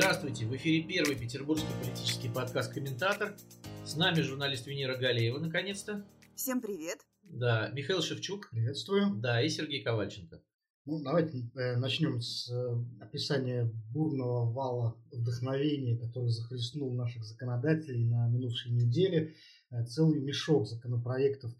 [0.00, 3.36] Здравствуйте, в эфире первый петербургский политический подкаст «Комментатор».
[3.84, 6.06] С нами журналист Венера Галеева, наконец-то.
[6.36, 6.98] Всем привет.
[7.24, 8.48] Да, Михаил Шевчук.
[8.48, 9.16] Приветствую.
[9.16, 10.40] Да, и Сергей Ковальченко.
[10.86, 18.28] Ну, давайте э, начнем с э, описания бурного вала вдохновения, который захлестнул наших законодателей на
[18.28, 19.34] минувшей неделе.
[19.72, 21.50] Э, целый мешок законопроектов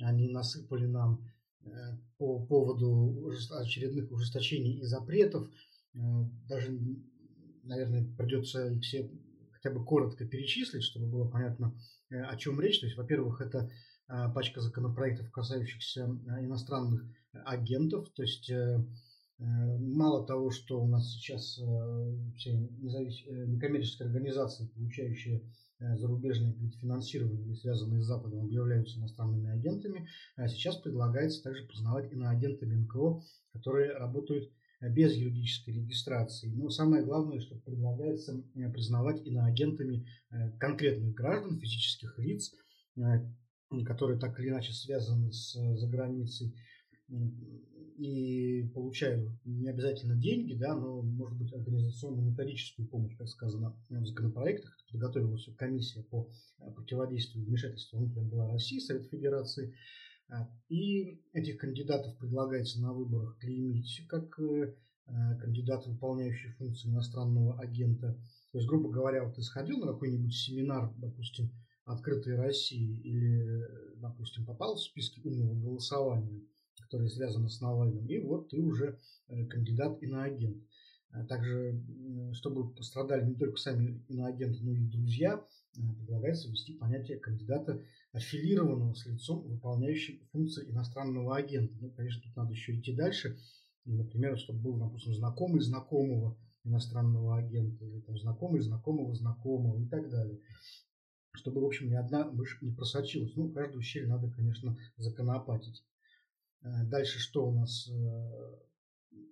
[0.00, 1.30] они насыпали нам
[1.60, 1.68] э,
[2.18, 5.48] по поводу очередных ужесточений и запретов.
[5.94, 5.98] Э,
[6.48, 6.76] даже,
[7.64, 9.10] наверное, придется их все
[9.64, 11.74] хотя бы коротко перечислить, чтобы было понятно,
[12.10, 12.80] э, о чем речь.
[12.80, 13.70] То есть, во-первых, это
[14.08, 18.10] э, пачка законопроектов, касающихся э, иностранных агентов.
[18.10, 21.58] То есть э, э, мало того, что у нас сейчас
[22.36, 23.24] все независ...
[23.26, 25.42] некоммерческие организации, получающие
[25.80, 32.74] зарубежное финансирование или связанные с Западом, объявляются иностранными агентами, а сейчас предлагается также признавать иноагентами
[32.74, 36.48] НКО, которые работают без юридической регистрации.
[36.48, 40.06] Но самое главное, что предлагается признавать иноагентами
[40.58, 42.54] конкретных граждан, физических лиц,
[43.86, 46.54] которые так или иначе связаны с заграницей,
[47.96, 54.76] и получают не обязательно деньги, да, но, может быть, организационно-методическую помощь, как сказано в законопроектах.
[54.90, 59.74] Подготовилась комиссия по э, противодействию вмешательству внутренних дела России, Совет Федерации.
[60.34, 64.74] А, и этих кандидатов предлагается на выборах клеймить как э,
[65.06, 68.14] э, кандидат, выполняющий функции иностранного агента.
[68.52, 71.50] То есть, грубо говоря, вот ты сходил на какой-нибудь семинар, допустим,
[71.84, 76.42] открытой России или, допустим, попал в списки умного голосования–
[76.84, 78.98] которые связаны с Навальным, и вот ты уже
[79.28, 80.62] э, кандидат иноагент.
[81.10, 81.80] А также,
[82.32, 89.06] чтобы пострадали не только сами иноагенты, но и друзья, предлагается ввести понятие кандидата, аффилированного с
[89.06, 91.74] лицом, выполняющим функции иностранного агента.
[91.80, 93.36] Ну, конечно, тут надо еще идти дальше.
[93.84, 100.08] Например, чтобы был, допустим, знакомый знакомого иностранного агента, или там знакомый знакомого знакомого и так
[100.10, 100.40] далее.
[101.32, 103.34] Чтобы, в общем, ни одна мышь не просочилась.
[103.36, 105.84] Ну, каждую щель надо, конечно, законопатить.
[106.62, 107.88] Э, дальше что у нас?
[107.90, 108.58] Э,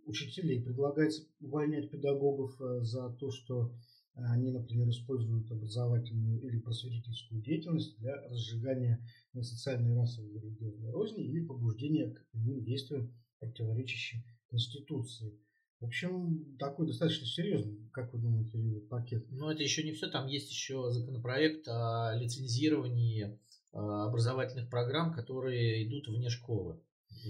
[0.06, 3.72] учителей предлагается увольнять педагогов э, за то, что
[4.14, 9.06] они, например, используют образовательную или просветительскую деятельность для разжигания
[9.40, 15.38] социальной, расовой и религиозной розни или побуждения к иным действиям, противоречащим Конституции.
[15.80, 19.26] В общем, такой достаточно серьезный, как вы думаете, пакет.
[19.30, 20.08] Но это еще не все.
[20.08, 23.38] Там есть еще законопроект о лицензировании
[23.72, 26.80] образовательных программ, которые идут вне школы.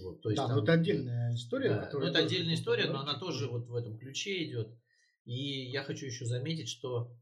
[0.03, 1.69] Вот, то есть да, там, но это отдельная история.
[1.69, 4.77] Да, но это отдельная история, но она тоже вот в этом ключе идет.
[5.25, 7.13] И я хочу еще заметить, что,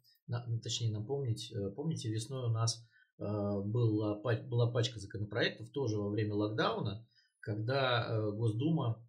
[0.63, 2.83] точнее напомнить, э, помните, весной у нас
[3.19, 7.07] э, была, была пачка законопроектов тоже во время локдауна,
[7.41, 9.05] когда э, Госдума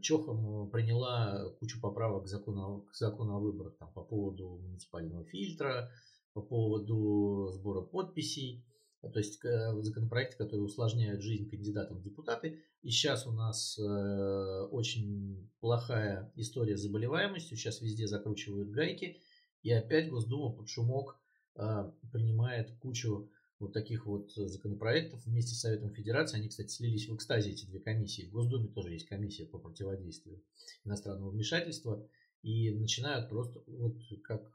[0.00, 5.90] чохом приняла кучу поправок к закону, к закону о выборах там, по поводу муниципального фильтра,
[6.32, 8.64] по поводу сбора подписей.
[9.04, 12.60] А, то есть э, законопроекты, которые усложняют жизнь кандидатам в депутаты.
[12.82, 19.20] И сейчас у нас э, очень плохая история с заболеваемостью, сейчас везде закручивают гайки,
[19.62, 21.18] и опять Госдума под шумок
[21.56, 26.38] э, принимает кучу вот таких вот законопроектов вместе с Советом Федерации.
[26.38, 28.26] Они, кстати, слились в экстазе, эти две комиссии.
[28.26, 30.42] В Госдуме тоже есть комиссия по противодействию
[30.84, 32.06] иностранного вмешательства.
[32.42, 34.52] И начинают просто вот как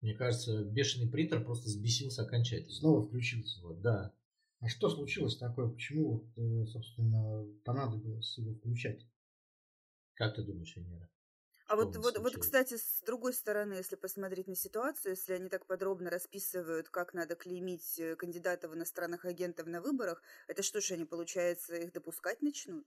[0.00, 2.72] мне кажется, бешеный принтер просто сбесился окончательно.
[2.72, 3.60] Снова включился.
[3.62, 4.12] Вот, да.
[4.60, 5.68] А что случилось такое?
[5.68, 9.06] Почему, вот, э, собственно, понадобилось его включать?
[10.14, 11.10] Как ты думаешь, Венера?
[11.68, 15.66] А вот, вот, вот, кстати, с другой стороны, если посмотреть на ситуацию, если они так
[15.66, 21.04] подробно расписывают, как надо клеймить э, кандидатов иностранных агентов на выборах, это что же они,
[21.04, 22.86] получается, их допускать начнут?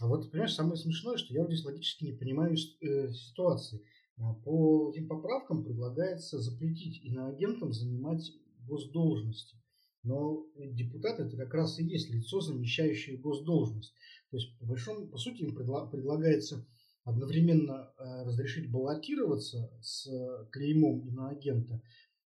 [0.00, 3.84] А вот, понимаешь, самое смешное, что я вот здесь логически не понимаю э, ситуации.
[4.16, 8.30] А по этим поправкам предлагается запретить иноагентам занимать
[8.60, 9.56] госдолжности.
[10.04, 13.92] Но депутат это как раз и есть лицо, замещающее госдолжность.
[14.30, 16.66] То есть, по большому, по сути, им предлагается
[17.04, 20.06] одновременно э, разрешить баллотироваться с
[20.52, 21.82] клеймом иноагента,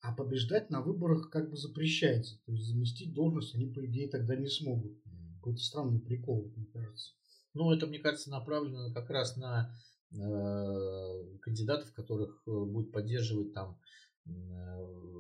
[0.01, 2.39] а побеждать на выборах как бы запрещается.
[2.45, 4.99] То есть заместить должность они, по идее, тогда не смогут.
[5.37, 7.13] Какой-то странный прикол, мне кажется.
[7.55, 13.81] Ну, это, мне кажется, направлено как раз на Э, кандидатов, которых э, будет поддерживать там
[14.27, 14.31] э,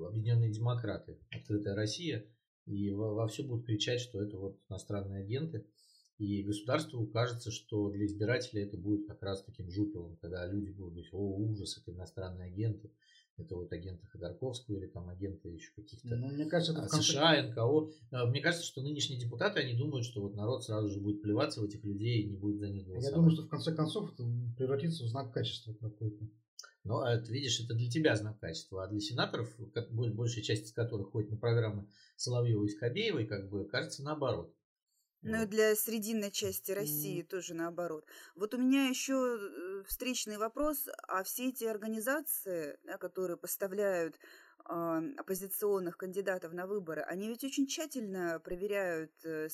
[0.06, 2.24] Объединенные демократы, Открытая Россия,
[2.66, 5.66] и во все будут кричать, что это вот иностранные агенты.
[6.18, 10.94] И государству кажется, что для избирателей это будет как раз таким жупелом, когда люди будут
[10.94, 12.90] говорить, о, ужас, это иностранные агенты
[13.38, 17.02] это вот агенты Ходорковского или там агенты еще каких-то ну, мне кажется, это конце...
[17.02, 17.90] США, НКО.
[18.10, 21.60] А, мне кажется, что нынешние депутаты, они думают, что вот народ сразу же будет плеваться
[21.60, 23.10] в этих людей и не будет за них голосовать.
[23.10, 24.24] Я думаю, что в конце концов это
[24.56, 26.28] превратится в знак качества какой-то.
[26.84, 29.54] Но это, видишь, это для тебя знак качества, а для сенаторов,
[29.90, 31.86] большая часть из которых ходит на программы
[32.16, 34.54] Соловьева и Скобеевой, как бы кажется наоборот.
[35.22, 37.26] Ну и для срединной части России mm.
[37.26, 38.06] тоже наоборот.
[38.36, 44.18] Вот у меня еще э, встречный вопрос, а все эти организации, да, которые поставляют
[44.68, 49.48] оппозиционных кандидатов на выборы, они ведь очень тщательно проверяют э,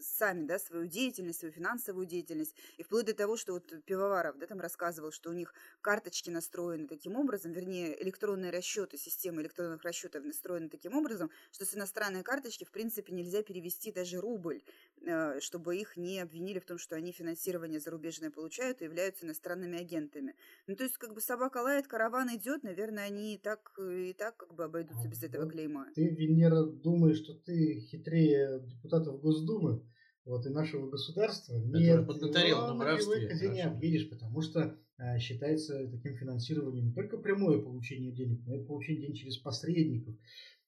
[0.00, 2.54] сами да, свою деятельность, свою финансовую деятельность.
[2.76, 6.86] И вплоть до того, что вот Пивоваров да, там рассказывал, что у них карточки настроены
[6.86, 12.62] таким образом, вернее, электронные расчеты, система электронных расчетов настроены таким образом, что с иностранной карточки,
[12.62, 14.62] в принципе, нельзя перевести даже рубль,
[15.00, 19.80] э, чтобы их не обвинили в том, что они финансирование зарубежное получают и являются иностранными
[19.80, 20.36] агентами.
[20.68, 24.36] Ну, то есть, как бы собака лает, караван идет, наверное, они и так, и так
[24.36, 25.86] как бы бы обойдутся без этого клейма.
[25.94, 29.82] Ты, Венера, думаешь, что ты хитрее депутатов Госдумы
[30.24, 31.56] вот, и нашего государства?
[31.56, 33.28] Нет, поднаторел на воровстве.
[33.28, 38.56] Ты не объедешь, потому что а, считается таким финансированием не только прямое получение денег, но
[38.56, 40.14] и получение денег через посредников.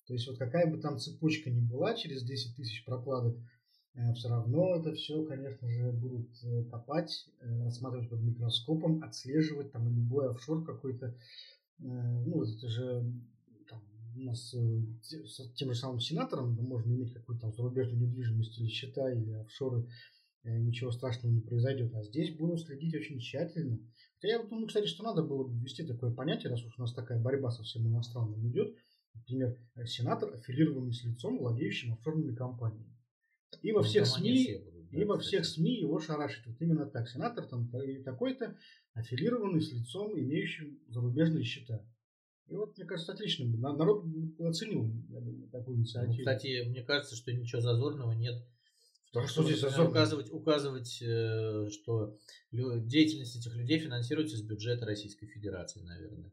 [0.06, 3.36] То есть вот какая бы там цепочка ни была через 10 тысяч прокладок,
[3.94, 9.70] э, все равно это все, конечно же, будут э, копать, э, рассматривать под микроскопом, отслеживать
[9.70, 11.14] там любой офшор какой-то.
[11.78, 13.12] Ну, это же
[14.14, 18.68] у нас э, с тем же самым сенатором можно иметь какую-то там зарубежную недвижимость или
[18.68, 19.88] счета, или офшоры,
[20.44, 21.94] э, ничего страшного не произойдет.
[21.94, 23.78] А здесь будем следить очень тщательно.
[24.20, 26.92] Хотя я думаю, кстати, что надо было бы ввести такое понятие, раз уж у нас
[26.92, 28.76] такая борьба со всем иностранным идет.
[29.14, 32.96] Например, э, сенатор, аффилированный с лицом, владеющим офшорными компаниями.
[33.60, 36.46] И во ну, всех СМИ, будут, да, и во всех СМИ его шарашит.
[36.46, 37.08] Вот именно так.
[37.08, 37.70] Сенатор там
[38.04, 38.56] такой-то,
[38.94, 41.84] аффилированный с лицом, имеющим зарубежные счета.
[42.48, 43.46] И вот, мне кажется, отлично.
[43.46, 44.04] Народ
[44.40, 46.12] оценил, я думаю, такую ну, инициативу.
[46.12, 48.42] Ну, кстати, мне кажется, что ничего зазорного нет
[49.12, 52.16] что, что здесь указывать, указывать, э, что
[52.50, 56.32] деятельность этих людей финансируется из бюджета Российской Федерации, наверное.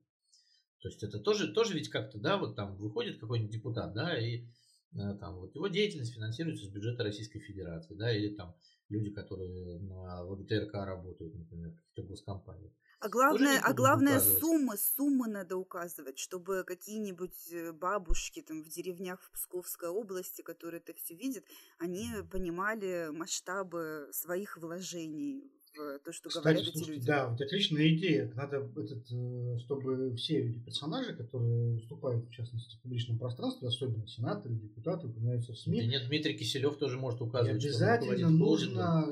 [0.79, 4.45] То есть это тоже, тоже ведь как-то, да, вот там выходит какой-нибудь депутат, да, и
[4.93, 8.55] э, там вот его деятельность финансируется из бюджета Российской Федерации, да, или там
[8.87, 12.71] люди, которые на ВГТРК работают, например, в каких-то госкомпаниях.
[12.99, 19.21] А главное, а главное суммы, суммы надо указывать, чтобы какие-нибудь э, бабушки там в деревнях
[19.21, 21.45] в Псковской области, которые это все видят,
[21.77, 27.07] они понимали масштабы своих вложений в то, что Кстати, говорят слушайте, эти люди.
[27.07, 28.31] Да, вот отличная идея.
[28.35, 34.05] Надо этот, э, чтобы все эти персонажи, которые выступают, в частности, в публичном пространстве, особенно
[34.07, 35.81] сенаторы, депутаты, упоминаются в СМИ.
[35.81, 37.63] Да нет, Дмитрий Киселев тоже может указывать.
[37.63, 39.09] И обязательно нужно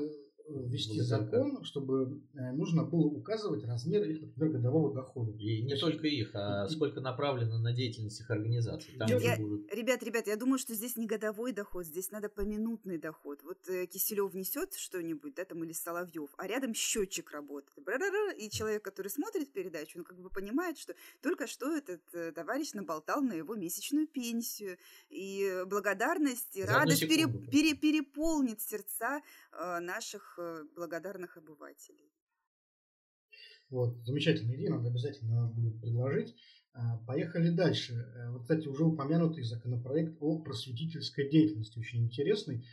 [0.48, 5.32] ввести закон, чтобы э, нужно было указывать размер их, например, годового дохода.
[5.32, 6.72] И не только их, а и...
[6.72, 8.94] сколько направлено на деятельность их организаций.
[8.98, 9.72] Там я, будут...
[9.72, 13.42] Ребят, ребят, я думаю, что здесь не годовой доход, здесь надо поминутный доход.
[13.42, 17.72] Вот э, Киселев несет что-нибудь, да, там, или Соловьев, а рядом счетчик работает.
[18.38, 22.72] И человек, который смотрит передачу, он как бы понимает, что только что этот э, товарищ
[22.72, 24.78] наболтал на его месячную пенсию.
[25.10, 29.20] И благодарность, и радость пере, пере, переполнит сердца
[29.52, 32.12] э, наших Э, благодарных обывателей.
[33.70, 36.36] Вот, замечательная идея, надо обязательно будет предложить.
[36.74, 37.94] А, поехали дальше.
[37.94, 42.64] Э, вот, кстати, уже упомянутый законопроект о просветительской деятельности, очень интересный.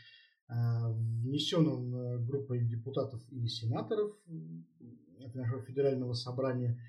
[0.48, 4.16] А, внесен он э, группой депутатов и сенаторов
[5.34, 6.80] нашего федерального собрания.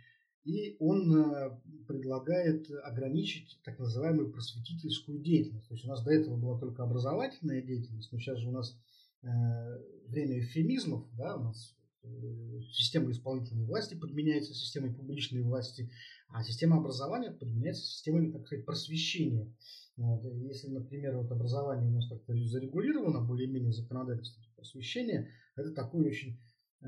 [0.45, 5.69] И он предлагает ограничить так называемую просветительскую деятельность.
[5.69, 8.79] То есть у нас до этого была только образовательная деятельность, но сейчас же у нас
[10.09, 12.09] время эвфемизмов, да, у нас э,
[12.73, 15.91] система исполнительной власти подменяется системой публичной власти,
[16.29, 19.53] а система образования подменяется системой, так сказать, просвещения.
[19.97, 20.25] Вот.
[20.43, 26.39] Если, например, вот образование у нас как-то зарегулировано более-менее законодательством просвещения, это такой очень
[26.83, 26.87] э,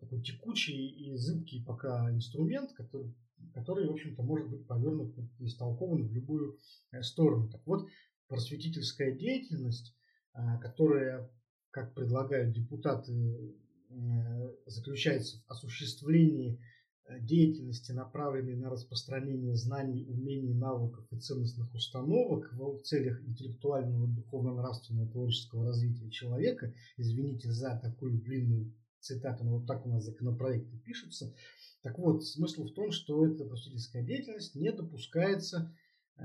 [0.00, 3.14] такой текучий и зыбкий пока инструмент, который,
[3.52, 6.58] который в общем-то, может быть повернут и истолкован в любую
[6.92, 7.50] э, сторону.
[7.50, 7.86] Так вот,
[8.28, 9.94] просветительская деятельность,
[10.34, 11.30] э, которая
[11.70, 13.54] как предлагают депутаты,
[13.90, 16.60] э, заключается в осуществлении
[17.04, 25.10] э, деятельности, направленной на распространение знаний, умений, навыков и ценностных установок в целях интеллектуального, духовно-нравственного,
[25.10, 26.74] творческого развития человека.
[26.96, 31.34] Извините за такую длинную цитату, но вот так у нас законопроекты пишутся.
[31.82, 35.74] Так вот, смысл в том, что эта просветительская деятельность не допускается
[36.16, 36.22] э,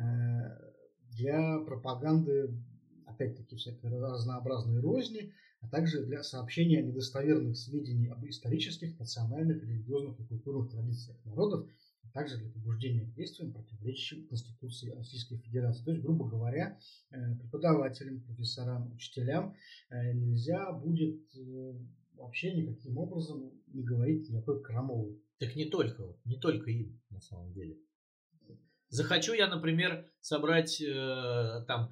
[1.12, 2.54] для пропаганды
[3.16, 10.26] опять-таки всякой разнообразной розни, а также для сообщения недостоверных сведений об исторических, национальных, религиозных и
[10.26, 11.68] культурных традициях народов,
[12.04, 15.84] а также для побуждения к действиям, противоречащим Конституции Российской Федерации.
[15.84, 16.78] То есть, грубо говоря,
[17.10, 19.56] э, преподавателям, профессорам, учителям
[19.90, 21.74] э, нельзя будет э,
[22.14, 25.20] вообще никаким образом не говорить никакой крамолы.
[25.40, 27.78] Так не только, не только им, на самом деле.
[28.90, 31.90] Захочу я, например, собрать э, там,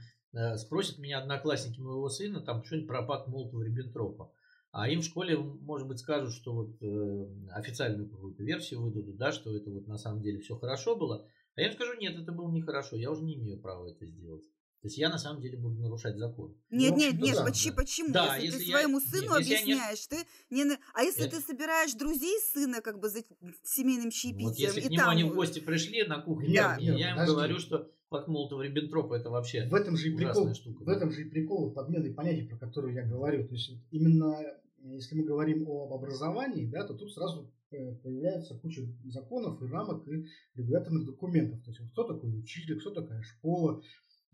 [0.58, 4.32] спросят меня одноклассники моего сына там что-нибудь про пакт Молотова-Риббентропа.
[4.72, 9.32] А им в школе, может быть, скажут, что вот э, официальную какую-то версию выдадут, да,
[9.32, 11.28] что это вот на самом деле все хорошо было.
[11.56, 14.44] А я им скажу, нет, это было нехорошо, я уже не имею права это сделать.
[14.84, 16.58] То есть я на самом деле буду нарушать закон.
[16.70, 17.76] Нет, ну, нет, нет, да, почему?
[17.76, 17.82] Да.
[17.82, 18.12] почему?
[18.12, 20.64] Да, если, если ты своему я, сыну нет, объясняешь, я не...
[20.64, 20.78] ты не...
[20.94, 21.38] А если это...
[21.38, 23.24] ты собираешь друзей сына как бы за
[23.64, 24.50] семейным чаепитием?
[24.50, 25.10] Вот если к нему там...
[25.12, 26.78] они в гости пришли на кухню, да.
[26.82, 27.34] я, я им подожди.
[27.34, 30.84] говорю, что факт Молотова Риббентропа это вообще в этом же и прикол, штука.
[30.84, 33.48] В этом же и прикол подмены понятий, про которые я говорю.
[33.48, 34.38] То есть именно
[34.84, 40.08] если мы говорим об образовании, да, то тут сразу э, появляется куча законов и рамок
[40.08, 41.64] и регуляторных документов.
[41.64, 43.82] То есть вот кто такой учитель, кто такая школа,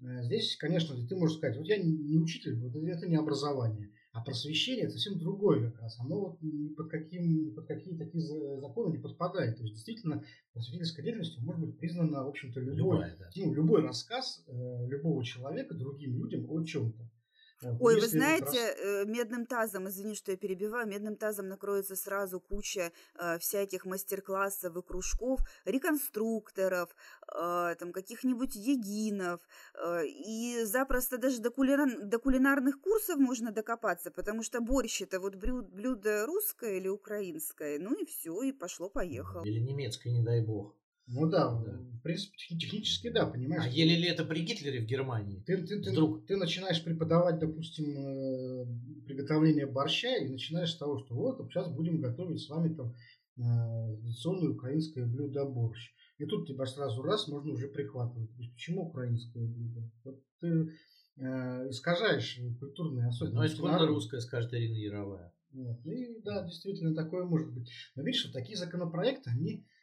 [0.02, 4.24] Э, здесь, конечно, ты можешь сказать, вот я не учитель, вот это не образование, а
[4.24, 6.00] просвещение это совсем другое как раз.
[6.00, 9.56] Оно вот ни под, каким, ни под какие такие законы не подпадает.
[9.56, 10.24] То есть, действительно,
[10.54, 13.30] просветительской деятельностью может быть признана, в общем-то, любой, Любая, да.
[13.36, 17.10] ну, любой рассказ э, любого человека другим людям о чем-то.
[17.62, 18.76] Ой, вы знаете, раз...
[18.80, 24.76] Э, медным тазом, извини, что я перебиваю, медным тазом накроется сразу куча э, всяких мастер-классов
[24.78, 26.90] и кружков, реконструкторов,
[27.28, 29.42] э, там каких-нибудь егинов,
[29.74, 32.02] э, и запросто даже до, кулинар...
[32.02, 37.94] до кулинарных курсов можно докопаться, потому что борщ это вот блюдо русское или украинское, ну
[37.94, 39.44] и все, и пошло-поехало.
[39.44, 40.76] Или немецкое, не дай бог.
[41.12, 43.66] Ну да, да, в принципе, технически да, понимаешь.
[43.66, 45.44] А ели ли это при Гитлере в Германии?
[45.46, 46.26] Ты, ты, ты, Вдруг?
[46.26, 48.66] ты начинаешь преподавать, допустим, э,
[49.06, 52.96] приготовление борща и начинаешь с того, что вот сейчас будем готовить с вами там
[53.38, 55.92] э, традиционное украинское блюдо борщ.
[56.20, 58.30] И тут тебя сразу раз можно уже прихватывать.
[58.36, 59.92] Почему украинское блюдо?
[60.04, 60.70] Вот ты
[61.18, 63.58] э, искажаешь культурные особенности.
[63.58, 65.34] Ну, исконно русское, скажет Ирина Яровая.
[65.52, 65.86] Вот.
[65.86, 67.70] И да, действительно, такое может быть.
[67.96, 69.79] Но видишь, что такие законопроекты, они а,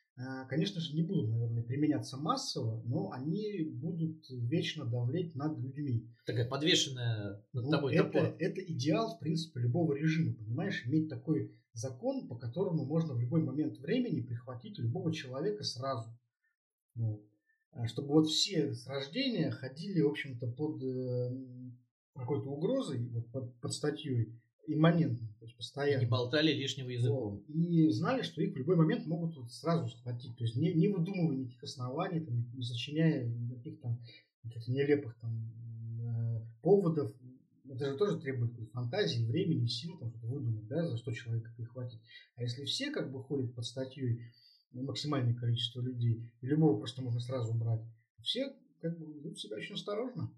[0.49, 6.08] конечно же, не будут, наверное, применяться массово, но они будут вечно давлеть над людьми.
[6.25, 10.87] Такая подвешенная над ну, тобой это, это идеал, в принципе, любого режима, понимаешь?
[10.87, 16.08] Иметь такой закон, по которому можно в любой момент времени прихватить любого человека сразу.
[16.94, 17.23] Вот.
[17.73, 21.30] А чтобы вот все с рождения ходили, в общем-то, под э,
[22.14, 24.35] какой-то угрозой, вот, под, под статьей,
[24.66, 26.02] имманентно, то есть постоянно.
[26.02, 27.37] Не болтали лишнего языком.
[27.37, 27.44] Вот.
[27.49, 30.37] И знали, что их в любой момент могут вот сразу схватить.
[30.37, 34.00] То есть не, не выдумывая никаких оснований, там, не сочиняя никаких там
[34.42, 35.52] каких нелепых там
[36.00, 37.12] э, поводов.
[37.68, 42.00] Это же тоже требует фантазии, времени, сил, там что-то выдумать, да, за что человека прихватить.
[42.37, 44.20] А если все как бы ходят под статьей
[44.73, 47.80] максимальное количество людей, и любого просто можно сразу убрать,
[48.23, 50.32] все как бы ведут себя очень осторожно.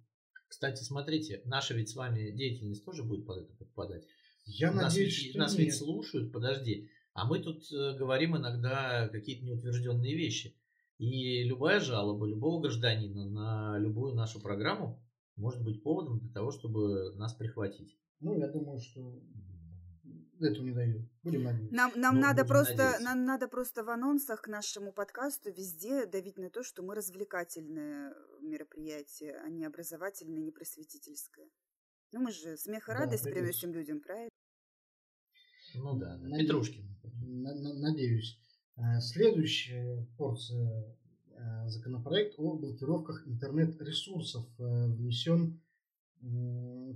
[0.49, 4.05] Кстати, смотрите, наша ведь с вами деятельность тоже будет под это подпадать.
[4.49, 5.61] Я нас надеюсь, ведь, что Нас нет.
[5.61, 6.91] ведь слушают, подожди.
[7.13, 10.57] А мы тут э, говорим иногда какие-то неутвержденные вещи.
[10.99, 15.05] И любая жалоба любого гражданина на любую нашу программу
[15.37, 17.97] может быть поводом для того, чтобы нас прихватить.
[18.21, 19.23] Ну, я думаю, что
[20.41, 21.03] этого не дойдет.
[21.23, 21.75] Будем надеяться.
[21.75, 26.39] Нам, нам, ну, надо просто, нам надо просто в анонсах к нашему подкасту везде давить
[26.39, 31.49] на то, что мы развлекательное мероприятие, а не образовательное, не просветительское.
[32.13, 34.31] Ну, мы же смех и радость да, приносим людям, правильно?
[35.75, 36.29] Ну да, да.
[36.29, 36.85] Надеюсь, Петрушкин.
[37.81, 38.39] Надеюсь.
[38.77, 40.97] Э, следующая порция
[41.31, 45.61] э, законопроект о блокировках интернет-ресурсов э, внесен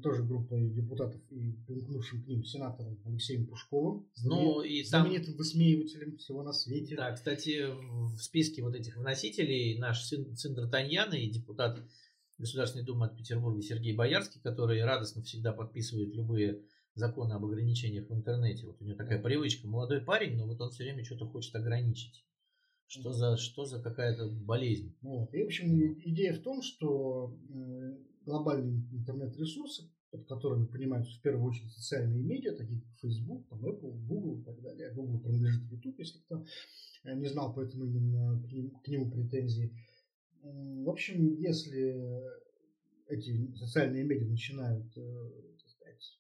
[0.02, 5.36] тоже группой депутатов и примкнувшим к ним сенатором Алексеем Пушковым, ну, и знаменитым там...
[5.36, 6.96] высмеивателем всего на свете.
[6.96, 11.78] Да, кстати, в списке вот этих вносителей наш сын, сын Д'Артаньяна и депутат
[12.38, 16.62] Государственной Думы от Петербурга Сергей Боярский, который радостно всегда подписывает любые
[16.94, 18.66] законы об ограничениях в интернете.
[18.66, 19.66] Вот у него такая привычка.
[19.66, 22.24] Молодой парень, но вот он все время что-то хочет ограничить.
[22.86, 24.94] Что за, что за какая-то болезнь?
[25.00, 25.32] Вот.
[25.32, 27.96] И, в общем, идея в том, что э,
[28.26, 33.98] глобальные интернет-ресурсы, под которыми понимаются в первую очередь социальные медиа, такие как Facebook, там, Apple,
[34.06, 34.92] Google и так далее.
[34.92, 36.44] Google принадлежит YouTube, если кто
[37.04, 38.42] э, не знал, поэтому именно
[38.84, 39.72] к нему претензии.
[40.42, 41.96] В общем, если
[43.06, 46.18] эти социальные медиа начинают, э, так сказать,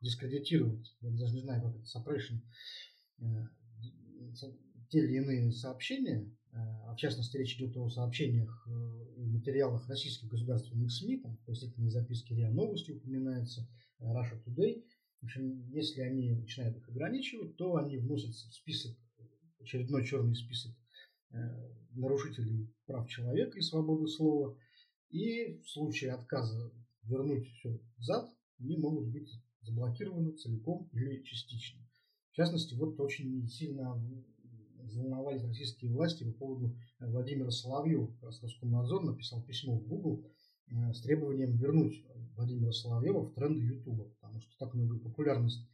[0.00, 2.40] дискредитировать, я даже не знаю, как это, suppression,
[4.94, 6.20] те или иные сообщения,
[6.52, 11.36] э, а в частности речь идет о сообщениях э, и материалах российских государственных СМИ, там
[11.36, 14.84] в пояснительной записке РИА Новости упоминается, э, Russia Today.
[15.20, 18.96] В общем, если они начинают их ограничивать, то они вносятся в список,
[19.58, 20.72] очередной черный список
[21.94, 24.56] нарушителей прав человека и свободы слова.
[25.08, 26.70] И в случае отказа
[27.04, 29.32] вернуть все взад, они могут быть
[29.64, 31.80] заблокированы целиком или частично.
[32.32, 34.00] В частности, вот очень сильно
[34.82, 38.06] взволновались российские власти по поводу Владимира Соловьева.
[38.06, 40.24] Как раз Роскомнадзор написал письмо в Google
[40.68, 42.04] с требованием вернуть
[42.36, 45.66] Владимира Соловьева в тренды Ютуба, потому что так много популярность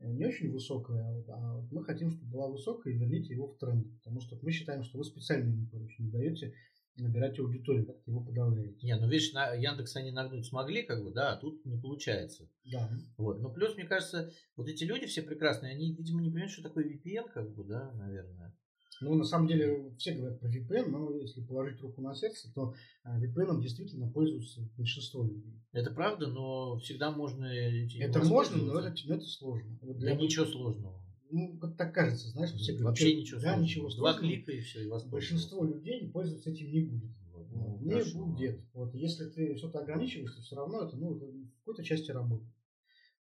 [0.00, 3.86] не очень высокая, а, а мы хотим, чтобы была высокая, и верните его в тренд.
[3.98, 6.52] Потому что мы считаем, что вы специально ему, короче, не даете
[6.96, 8.86] набирать аудиторию, как его подавляете.
[8.86, 12.48] Не, ну видишь, на Яндекс они нагнуть смогли, как бы, да, а тут не получается.
[12.64, 12.90] Да.
[13.16, 13.40] Вот.
[13.40, 16.84] Ну, плюс, мне кажется, вот эти люди все прекрасные, они, видимо, не понимают, что такое
[16.84, 18.54] VPN, как бы, да, наверное.
[19.00, 22.74] Ну, на самом деле, все говорят про VPN, но если положить руку на сердце, то
[23.02, 25.60] а, VPN действительно пользуются большинство людей.
[25.72, 27.46] Это правда, но всегда можно...
[27.46, 29.78] Это можно, но это, но это сложно.
[29.82, 31.03] Вот для да ничего сложного.
[31.34, 33.64] Ну, как так кажется, знаешь, все говорят, Вообще ничего да, сложного.
[33.64, 37.10] ничего Два клика и все, и вас Большинство людей пользоваться этим не будет.
[37.50, 38.24] Ну, не хорошо.
[38.24, 38.60] будет.
[38.72, 42.54] Вот, если ты что-то ограничиваешь, то все равно это, ну, в какой-то части работает.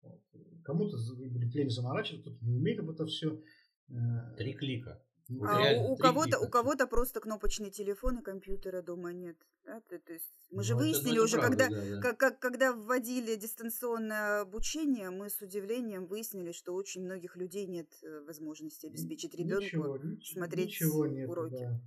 [0.03, 0.21] Вот.
[0.63, 3.41] Кому-то будет лень заморачиваться, кто-то не умеет об это все.
[3.89, 5.01] Э, Три клика.
[5.41, 9.37] А у, у кого-то у кого-то просто кнопочный телефон и компьютера дома нет.
[9.65, 9.79] Да?
[9.89, 12.01] То, то есть мы ну, же выяснили это, уже, правда, когда, да, да.
[12.01, 17.87] Как, как, когда вводили дистанционное обучение, мы с удивлением выяснили, что очень многих людей нет
[18.03, 21.53] э, возможности обеспечить ребенку ничего, смотреть ничего нет, уроки.
[21.53, 21.81] Да.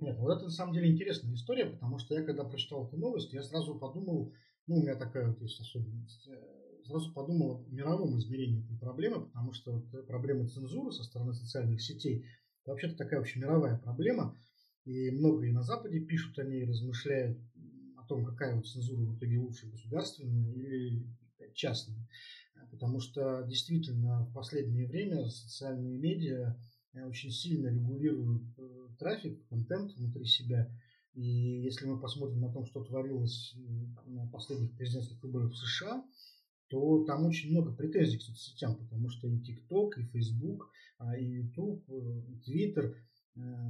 [0.00, 3.32] Нет, вот это на самом деле интересная история, потому что я когда прочитал эту новость,
[3.32, 4.32] я сразу подумал,
[4.66, 9.26] ну, у меня такая вот есть особенность, э, сразу подумал о мировом измерении этой проблемы,
[9.26, 12.26] потому что вот проблема цензуры со стороны социальных сетей,
[12.66, 14.36] вообще-то такая вообще мировая проблема,
[14.84, 17.38] и многие на Западе пишут о ней, размышляют
[17.96, 21.06] о том, какая вот цензура в итоге лучше, государственная или
[21.54, 22.08] частная.
[22.70, 26.56] Потому что действительно в последнее время социальные медиа
[26.94, 30.70] Э, очень сильно регулируют э, трафик, контент внутри себя.
[31.12, 36.04] И если мы посмотрим на то, что творилось э, на последних президентских выборах в США,
[36.68, 41.24] то там очень много претензий к соцсетям, потому что и TikTok, и Facebook, а, и
[41.24, 42.96] YouTube, и Twitter,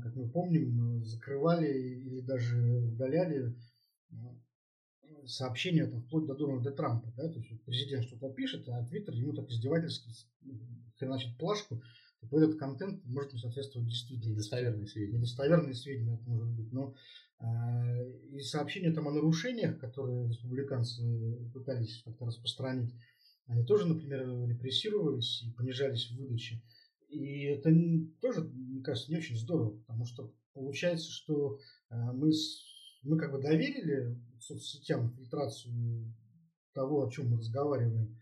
[0.02, 3.54] как мы помним, закрывали или даже удаляли
[5.26, 7.12] сообщения там, вплоть до Дональда Трампа.
[7.16, 7.28] Да?
[7.28, 10.10] То есть президент что-то пишет, а Твиттер ему так издевательски
[10.98, 11.82] хреначит плашку,
[12.30, 14.30] то этот контент может не соответствовать действительности.
[14.30, 15.18] Недостоверные сведения.
[15.18, 16.72] Недостоверные сведения это может быть.
[16.72, 16.94] Но э,
[18.30, 21.02] и сообщения там о нарушениях, которые республиканцы
[21.52, 22.92] пытались как-то распространить,
[23.46, 26.62] они тоже, например, репрессировались и понижались в выдаче.
[27.08, 27.70] И это
[28.20, 31.58] тоже, мне кажется, не очень здорово, потому что получается, что
[31.90, 32.30] э, мы,
[33.02, 36.12] мы как бы доверили соцсетям фильтрацию
[36.72, 38.18] того, о чем мы разговариваем,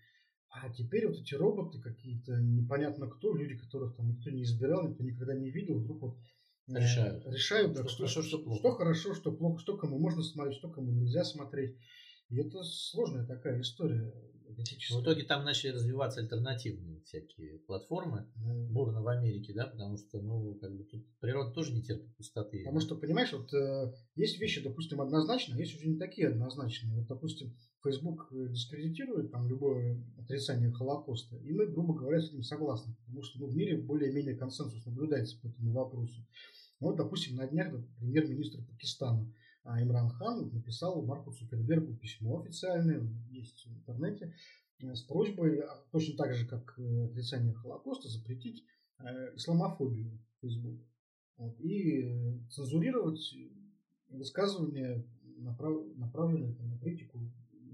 [0.50, 5.02] а теперь вот эти роботы какие-то, непонятно кто, люди, которых там никто не избирал, никто
[5.02, 6.22] никогда не видел, вдруг вот э,
[6.68, 7.26] решают.
[7.26, 8.58] Решают, да, что, что, что, что, плохо.
[8.60, 11.74] что хорошо, что плохо, что кому можно смотреть, что кому нельзя смотреть.
[12.28, 14.12] И это сложная такая история.
[14.56, 18.68] В итоге там начали развиваться альтернативные всякие платформы, mm.
[18.68, 22.60] бурно в Америке, да, потому что, ну, как бы тут природа тоже не терпит пустоты.
[22.64, 26.94] Потому что, понимаешь, вот э, есть вещи, допустим, однозначные, а есть уже не такие однозначные.
[26.94, 32.94] Вот, допустим, Facebook дискредитирует там любое отрицание Холокоста, и мы, грубо говоря, с этим согласны,
[33.00, 36.24] потому что ну, в мире более-менее консенсус наблюдается по этому вопросу.
[36.80, 39.32] Ну, вот, допустим, на днях премьер-министр Пакистана
[39.64, 44.34] Имран Хан написал Марку Цукербергу письмо официальное, есть в интернете,
[44.80, 48.64] э, с просьбой, а, точно так же, как э, отрицание Холокоста, запретить
[48.98, 50.80] э, исламофобию в Facebook.
[51.36, 53.34] Вот, и цензурировать
[54.10, 55.04] высказывания,
[55.38, 57.20] направ, направленные на критику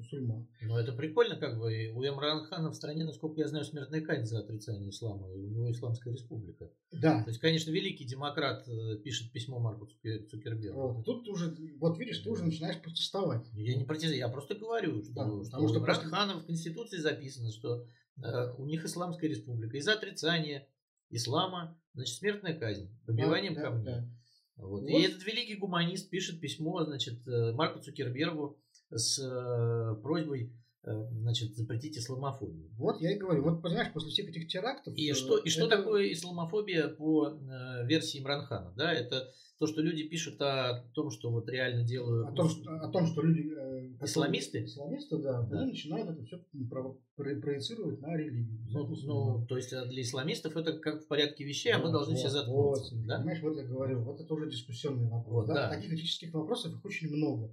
[0.08, 0.48] мусульман.
[0.62, 1.92] Ну, это прикольно, как бы.
[1.94, 5.32] У Имрана Хана в стране, насколько я знаю, смертная казнь за отрицание ислама.
[5.34, 6.70] И у него Исламская республика.
[6.92, 7.22] Да.
[7.22, 10.80] То есть, конечно, великий демократ э, пишет письмо Марку Цукербергу.
[10.80, 13.46] Вот, тут уже, вот видишь, ты уже начинаешь протестовать.
[13.52, 16.06] Я не протестую, я просто говорю, что, да, что потому что просто...
[16.06, 17.84] Хана в Конституции записано, что
[18.22, 19.76] э, у них Исламская республика.
[19.76, 20.66] И за отрицание
[21.10, 23.84] ислама, значит, смертная казнь, побиванием да, камней.
[23.84, 24.08] Да, да.
[24.56, 24.82] Вот.
[24.82, 24.88] Вот.
[24.88, 28.58] И этот великий гуманист пишет письмо, значит, э, Марку Цукербергу,
[28.90, 30.52] с э, просьбой
[30.84, 32.70] э, значит, запретить исламофобию.
[32.76, 34.94] Вот я и говорю, вот понимаешь, после всех этих терактов...
[34.96, 35.50] И, что, и это...
[35.50, 38.72] что такое исламофобия по э, версии Имранхана?
[38.76, 42.28] Да, это то, что люди пишут о том, что вот реально делают...
[42.28, 43.52] О том, что, о том, что люди...
[43.56, 44.64] Э, исламисты?
[44.64, 45.60] Исламисты, да, да.
[45.60, 46.38] Они начинают это все
[46.70, 48.60] про, про, проецировать на религию.
[48.70, 52.20] Ну, ну, то есть для исламистов это как в порядке вещей, а мы должны вот,
[52.20, 52.94] все заткнуться.
[52.94, 53.16] Вот, да?
[53.18, 55.34] Понимаешь, вот я говорю, вот это уже дискуссионный вопрос.
[55.34, 55.54] Вот, да?
[55.54, 55.74] Да.
[55.74, 57.52] Таких этических вопросов их очень много.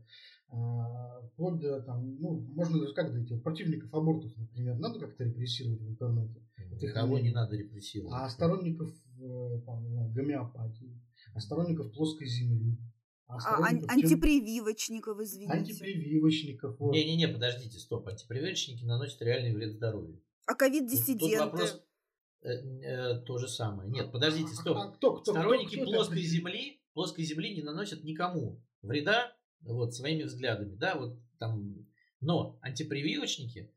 [1.46, 5.82] А, вплоть до, там, ну, можно даже как дойти, противников абортов, например, надо как-то репрессировать
[5.82, 6.42] в интернете.
[6.94, 8.14] Кого не надо репрессировать.
[8.16, 11.02] А сторонников э, там, гомеопатии,
[11.34, 12.78] а сторонников плоской земли,
[13.28, 15.54] а, а ан- антипрививочников, извините.
[15.54, 16.80] Антипрививочников.
[16.80, 16.94] Вот.
[16.94, 18.08] Не-не-не, подождите, стоп.
[18.08, 20.22] Антипрививочники наносят реальный вред здоровью.
[20.46, 21.30] А ковид-диссиденты?
[21.38, 21.82] Тут, вопрос,
[22.42, 23.90] Э, э, то же самое.
[23.90, 24.78] Нет, подождите, А- стоп.
[24.78, 26.32] а кто- кто- Сторонники кто- кто это плоской определит?
[26.32, 31.88] земли, плоской земли не наносят никому вреда вот своими взглядами, да, вот там.
[32.22, 33.72] Но антипрививочники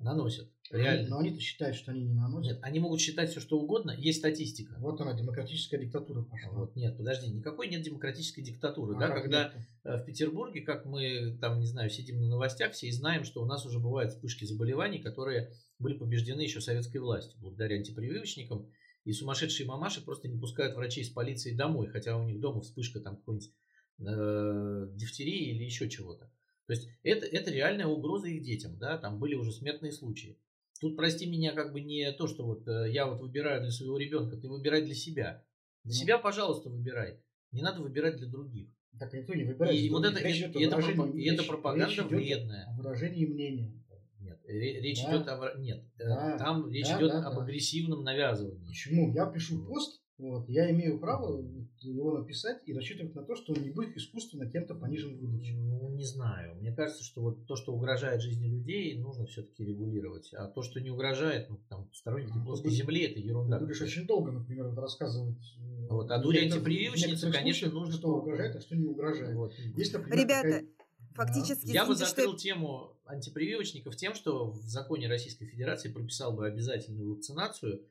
[0.00, 1.08] наносят, реально.
[1.08, 2.54] Но они-то считают, что они не наносят.
[2.54, 4.74] Нет, они могут считать все что угодно, есть статистика.
[4.78, 6.50] Вот она, демократическая диктатура пошла.
[6.52, 9.88] Вот, нет, подожди, никакой нет демократической диктатуры, А да, когда нет-то?
[9.90, 13.42] э, в Петербурге, как мы там, не знаю, сидим на новостях, все и знаем, что
[13.42, 18.70] у нас уже бывают вспышки заболеваний, которые были побеждены еще советской властью, благодаря антипрививочникам,
[19.04, 23.00] и сумасшедшие мамаши просто не пускают врачей с полицией домой, хотя у них дома вспышка
[23.00, 23.52] там какой-нибудь
[24.00, 26.30] э, дифтерии или еще чего-то.
[26.66, 30.38] То есть это, это реальная угроза их детям, да, там были уже смертные случаи.
[30.80, 33.98] Тут, прости меня, как бы не то, что вот э, я вот выбираю для своего
[33.98, 35.44] ребенка, ты выбирай для себя.
[35.84, 36.00] Для Ну.
[36.00, 37.20] себя, пожалуйста, выбирай.
[37.52, 38.68] Не надо выбирать для других.
[38.98, 39.78] Так никто не выбирает.
[39.80, 42.66] И, вот это, и, это, и это пропаганда речь идет вредная.
[42.66, 43.72] о выражении мнения.
[44.20, 45.16] Нет, ре- речь Да.
[45.16, 45.54] идет о...
[45.58, 46.38] Нет, э, Да.
[46.38, 47.42] там речь Да, идет да, об да.
[47.42, 48.68] агрессивном навязывании.
[48.68, 49.12] Почему?
[49.14, 51.44] Я пишу пост, вот, я имею право
[51.80, 55.54] его написать и рассчитывать на то, что он не будет искусственно кем-то понижен в выдаче.
[55.54, 56.54] Ну, не знаю.
[56.56, 60.32] Мне кажется, что вот то, что угрожает жизни людей, нужно все-таки регулировать.
[60.34, 63.58] А то, что не угрожает, ну, там, сторонники ты плоской земли, это ерунда.
[63.58, 65.38] Ты будешь очень долго, например, вот рассказывать.
[65.58, 69.34] э, Вот, а дуре некоторых конечно, случаях, нужно- Что угрожает, а что не угрожает.
[69.34, 69.52] Вот.
[69.76, 70.66] Есть, например, Ребята, такая-
[71.14, 76.32] Фактически, Я бы извините, что закрыл тему антипрививочников тем, что в законе Российской Федерации прописал
[76.32, 77.82] бы обязательную вакцинацию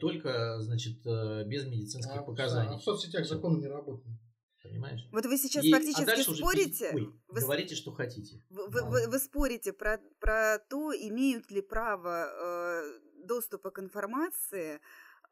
[0.00, 2.74] только, значит, э, без медицинских А, показаний.
[2.76, 4.16] а в соцсетях законы не работают.
[4.62, 5.06] Понимаешь?
[5.12, 6.90] Вот вы сейчас И- а фактически дальше уже спорите.
[6.90, 8.42] пи- Ой, вы, говорите, что хотите.
[8.50, 8.86] вы- вы- Да.
[8.88, 14.80] вы- вы спорите про, про то, имеют ли право э, доступа к информации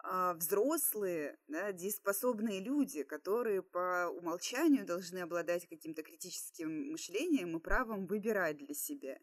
[0.06, 8.04] а, взрослые, да, дееспособные люди, которые по умолчанию должны обладать каким-то критическим мышлением и правом
[8.06, 9.16] выбирать для себя.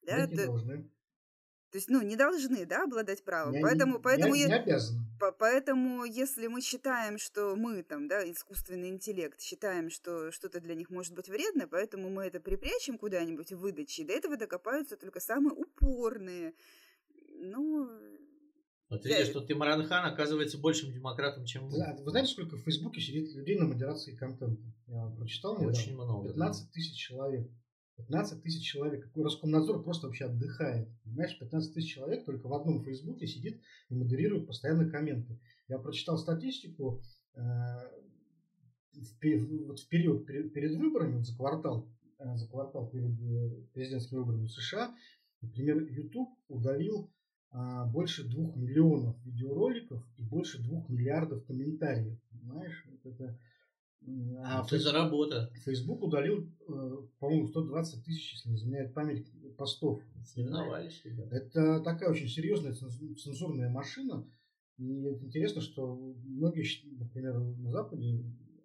[0.00, 0.90] Да, Быть не то, должны.
[1.74, 3.52] То есть, ну, не должны, да, обладать правом.
[3.52, 4.78] Не- поэтому, не- поэтому я- не.
[5.18, 10.76] По- Поэтому, если мы считаем, что мы там, да, искусственный интеллект, считаем, что что-то для
[10.76, 15.18] них может быть вредно, поэтому мы это припрячем куда-нибудь в выдаче, до этого докопаются только
[15.18, 16.54] самые упорные.
[17.40, 17.90] Ну,
[18.88, 21.76] Вот Я- видишь, что ты Маранхан оказывается большим демократом, чем вы.
[22.04, 24.62] Вы знаете, сколько в Фейсбуке сидит людей на модерации контента?
[24.86, 25.72] Я прочитал недавно.
[25.72, 26.28] Очень много.
[26.28, 26.34] да.
[26.34, 27.50] 15 тысяч человек.
[27.96, 29.04] 15 тысяч человек.
[29.04, 30.88] Какой Роскомнадзор просто вообще отдыхает.
[31.04, 35.38] Понимаешь, 15 тысяч человек только в одном Фейсбуке сидит и модерирует постоянно комменты.
[35.68, 37.02] Я прочитал статистику.
[37.34, 37.40] э,
[38.94, 43.62] в, вот в период перед, перед выборами, вот за квартал, э, за квартал перед э,
[43.72, 44.94] президентскими выборами в США,
[45.40, 47.10] например, YouTube удалил
[47.56, 52.18] а, больше двух миллионов видеороликов и больше двух миллиардов комментариев.
[52.30, 52.84] Понимаешь?
[52.90, 53.38] Вот это,
[54.42, 55.50] а А что за работа?
[55.64, 60.02] Facebook удалил, э, по-моему, 120 тысяч, если не изменяет память, постов.
[60.24, 61.34] Соревновались, ребята.
[61.36, 64.26] Это такая очень серьезная цензу- цензурная машина.
[64.78, 66.66] И интересно, что многие,
[66.98, 68.24] например, на Западе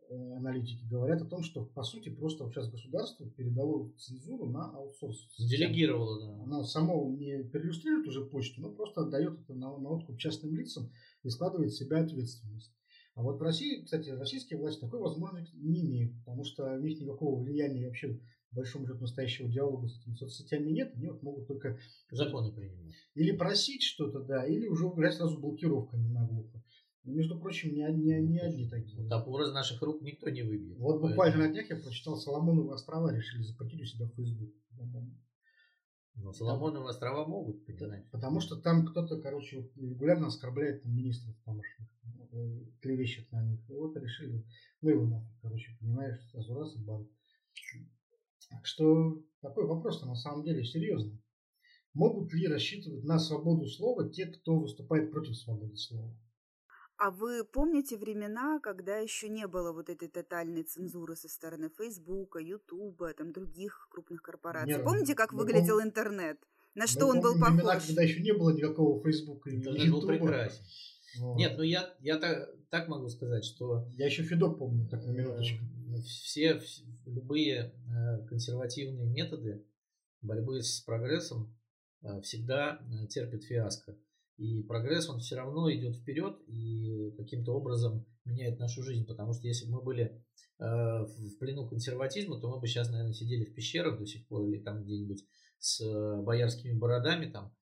[0.09, 5.27] э, аналитики говорят о том, что по сути просто сейчас государство передало цензуру на аутсорс.
[5.37, 6.43] Делегировала, да.
[6.43, 10.91] Оно само не переиллюстрирует уже почту, но просто отдает это на, на откуп частным лицам
[11.23, 12.73] и складывает в себя ответственность.
[13.19, 17.01] А вот в России, кстати, российские власти такой возможности не имеют, потому что у них
[17.01, 18.17] никакого влияния вообще,
[18.51, 20.93] большому счету, настоящего диалога с этими соцсетями нет.
[20.95, 21.77] Они вот могут только
[22.11, 22.95] Законы принимать.
[23.15, 26.63] или просить что-то, да, или уже угрожать сразу блокировками наглухо.
[27.03, 29.05] Ну, Между прочим, не, не, не одни такие.
[29.09, 30.77] Топор из наших рук никто не выбьет.
[30.77, 34.53] Вот буквально на днях я прочитал, Соломоновы острова решили запретить у себя в Facebook.
[36.15, 38.05] Но Соломоновы острова могут, понимаешь?
[38.11, 41.51] Потому что там кто-то, короче, регулярно оскорбляет там, министров э,
[42.81, 43.59] клевещет на них.
[43.69, 44.45] И вот решили,
[44.81, 47.07] ну его нафиг, короче, понимаешь, сразу раз и бан.
[48.49, 51.21] Так что такой вопрос на самом деле серьезный.
[51.93, 56.15] Могут ли рассчитывать на свободу слова те, кто выступает против свободы слова?
[57.01, 62.39] а вы помните времена, когда еще не было вот этой тотальной цензуры со стороны Фейсбука,
[62.39, 64.73] Ютуба, там других крупных корпораций?
[64.75, 66.45] Нет, Помните, как мы выглядел пом- интернет?
[66.75, 67.87] На Мы что он был помним времена, похож?
[67.87, 70.13] когда еще не было никакого Фейсбука и Интернет был Ютуба.
[70.13, 70.63] прекрасен.
[71.17, 71.37] Вот.
[71.37, 75.11] Нет, ну я, я так, так могу сказать, что Я еще Фидо помню, так на
[75.11, 75.63] минуточку.
[75.63, 79.65] э, все, вс- любые э, консервативные методы
[80.21, 81.57] борьбы с прогрессом
[82.03, 83.97] э, всегда терпят фиаско.
[84.37, 89.05] И прогресс, он все равно идет вперед и каким-то образом меняет нашу жизнь.
[89.05, 90.23] Потому что если бы мы были
[90.57, 94.59] в плену консерватизма, то мы бы сейчас, наверное, сидели в пещерах до сих пор или
[94.61, 95.25] там где-нибудь
[95.57, 95.81] с
[96.23, 97.53] боярскими бородами там,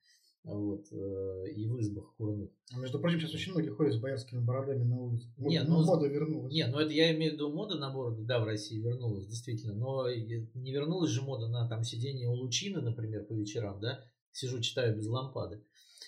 [0.55, 2.49] вот, э, и в избах курных.
[2.73, 5.27] А между прочим, сейчас очень многие ходят с боярскими бородами на улице.
[5.38, 6.53] Вот, Не, ну, ну, мода вернулась.
[6.53, 9.73] Не, ну это я имею в виду мода на бороды, да, в России вернулась, действительно.
[9.73, 14.62] Но не вернулась же мода на там сидение у лучины, например, по вечерам, да, сижу,
[14.62, 15.63] читаю без лампады.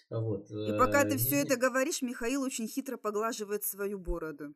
[0.10, 0.50] Вот.
[0.50, 4.56] И пока ты все это говоришь, Михаил очень хитро поглаживает свою бороду.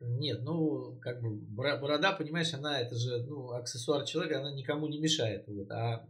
[0.00, 4.98] Нет, ну, как бы борода, понимаешь, она это же, ну, аксессуар человека, она никому не
[4.98, 5.44] мешает.
[5.48, 6.06] Вот, а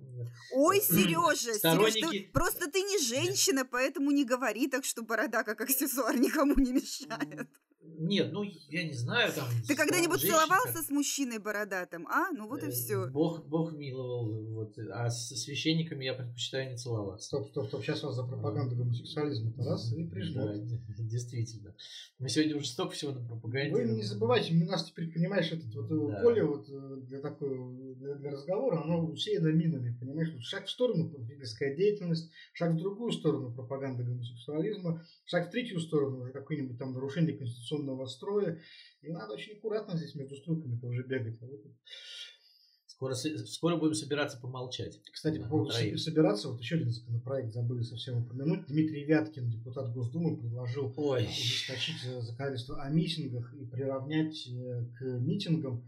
[0.52, 1.98] Ой, Сережа, сторонники...
[2.00, 6.54] Сереж, ты, просто ты не женщина, поэтому не говори так, что борода как аксессуар никому
[6.54, 7.48] не мешает.
[7.80, 9.46] Нет, ну я не знаю там.
[9.66, 12.30] Ты когда-нибудь целовался с мужчиной бородатым, а?
[12.32, 13.06] Ну вот и все.
[13.06, 14.78] Э, Бог, Бог миловал, вот.
[14.92, 17.26] А с священниками я предпочитаю не целоваться.
[17.26, 17.82] Стоп, стоп, стоп.
[17.82, 20.68] Сейчас вас за пропаганду гомосексуализма раз и прижмет.
[20.68, 21.74] Да, действительно.
[22.18, 23.72] Мы сегодня уже столько всего на пропаганде.
[23.72, 26.22] Вы не забывайте, у нас теперь, понимаешь, это вот э, да.
[26.22, 30.32] поле вот э, для такой для, для разговора, оно усеяно минами, понимаешь?
[30.32, 35.80] Вот шаг в сторону политическая деятельность, шаг в другую сторону пропаганда гомосексуализма, шаг в третью
[35.80, 37.36] сторону уже какое-нибудь там нарушение
[37.68, 38.58] конституционного строя.
[39.02, 41.38] И надо очень аккуратно здесь между струнками-то уже бегать.
[41.42, 41.46] А
[42.86, 45.00] Скоро, скоро будем собираться помолчать.
[45.12, 48.66] Кстати, по поводу собираться, вот еще один законопроект забыли совсем упомянуть.
[48.66, 51.22] Дмитрий Вяткин, депутат Госдумы, предложил Ой.
[51.22, 55.84] ужесточить законодательство о митингах и приравнять э, к митингам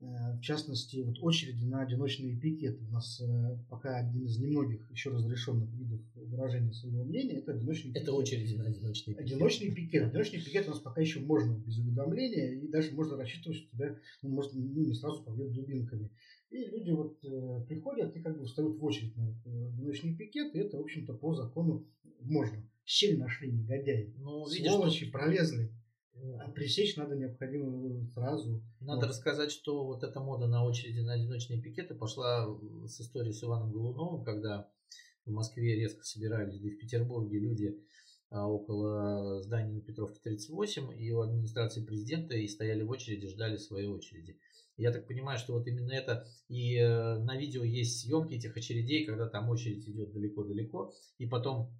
[0.00, 2.82] Э, в частности, вот очереди на одиночные пикеты.
[2.84, 6.00] У нас э, пока один из немногих еще разрешенных видов
[6.40, 9.34] выражения своего мнения это одиночные Это очереди на одиночные пикеты.
[9.34, 10.08] Одиночный пикет.
[10.08, 13.96] Одиночный пикет у нас пока еще можно без уведомления, и даже можно рассчитывать, что тебя
[14.22, 16.10] ну, может, ну, не сразу побьют дубинками.
[16.50, 20.54] И люди вот э, приходят и как бы встают в очередь на э, одиночный пикет,
[20.54, 21.86] и это, в общем-то, по закону
[22.20, 22.62] можно.
[22.84, 24.12] Щель нашли негодяи.
[24.18, 25.12] Ну, видишь, Сволочи что...
[25.12, 25.70] пролезли.
[26.38, 28.62] А пресечь надо необходимо сразу.
[28.80, 29.08] Надо вот.
[29.08, 32.46] рассказать, что вот эта мода на очереди на одиночные пикеты пошла
[32.86, 34.68] с истории с Иваном Голуновым, когда
[35.24, 37.78] в Москве резко собирались, да и в Петербурге люди
[38.30, 43.56] а, около здания на Петровке 38 и у администрации президента и стояли в очереди, ждали
[43.56, 44.38] своей очереди.
[44.76, 49.04] Я так понимаю, что вот именно это и э, на видео есть съемки этих очередей,
[49.04, 51.70] когда там очередь идет далеко-далеко, и потом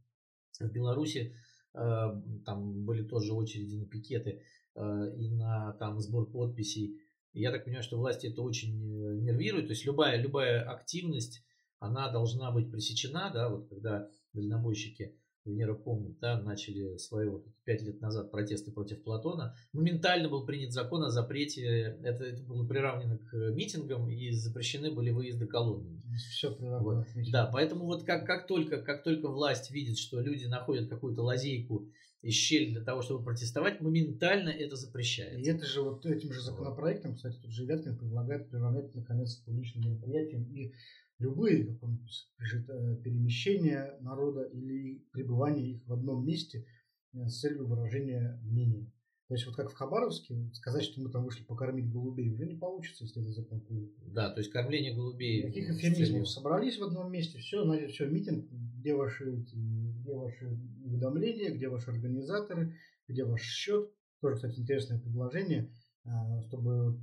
[0.59, 1.35] в Беларуси
[1.75, 4.43] Э, там были тоже очереди на пикеты
[4.75, 7.01] э, и на там сбор подписей.
[7.33, 9.67] я так понимаю, что власти это очень нервирует.
[9.67, 11.45] То есть любая, любая активность,
[11.81, 15.17] она должна быть пресечена, да, вот когда дальнобойщики
[15.47, 20.73] Венера помнит, да, начали свои вот пять лет назад протесты против Платона, моментально был принят
[20.73, 21.65] закон о запрете,
[22.03, 26.03] это, это было приравнено к митингам и запрещены были выезды колоннами.
[26.31, 27.07] Все вот.
[27.33, 31.89] Да, поэтому вот как, как, только, как только власть видит, что люди находят какую-то лазейку
[32.21, 35.39] и щель для того, чтобы протестовать, моментально это запрещается.
[35.39, 39.45] И это же вот этим же законопроектом, кстати, тут же Вяткин предлагает приравнять наконец к
[39.47, 40.75] публичным мероприятиям и
[41.21, 41.99] любые, как он
[42.39, 46.67] пишет, э, перемещения народа или пребывание их в одном месте
[47.13, 48.91] э, с целью выражения мнения.
[49.29, 52.57] То есть вот как в Хабаровске, сказать, что мы там вышли покормить голубей, уже не
[52.57, 53.93] получится, если этот закон будет.
[54.13, 55.45] Да, то есть кормление голубей.
[55.45, 56.29] Никаких эфемизмов.
[56.29, 60.49] Собрались в одном месте, все, значит, все, митинг, где ваши, где ваши
[60.85, 63.93] уведомления, где ваши организаторы, где ваш счет.
[64.21, 65.71] Тоже, кстати, интересное предложение,
[66.05, 66.99] а, чтобы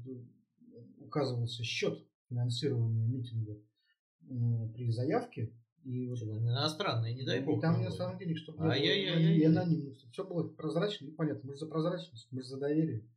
[1.00, 3.58] указывался счет финансирования митинга
[4.74, 5.54] при заявке.
[5.84, 7.60] И вот, иностранные, не дай бог.
[7.60, 11.06] И там иностранных денег, чтобы а я, я, я, и анонимно, чтобы все было прозрачно
[11.06, 11.48] и понятно.
[11.48, 13.08] Мы же за прозрачность, мы же за доверие.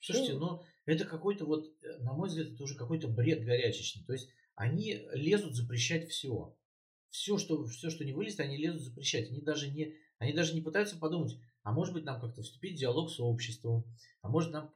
[0.00, 4.04] Слушайте, ну это какой-то вот, на мой взгляд, это уже какой-то бред горячечный.
[4.04, 6.56] То есть они лезут запрещать все.
[7.10, 9.30] Все, что, все, что не вылезет, они лезут запрещать.
[9.30, 12.80] Они даже не, они даже не пытаются подумать, а может быть нам как-то вступить в
[12.80, 13.84] диалог с обществом,
[14.22, 14.72] а может нам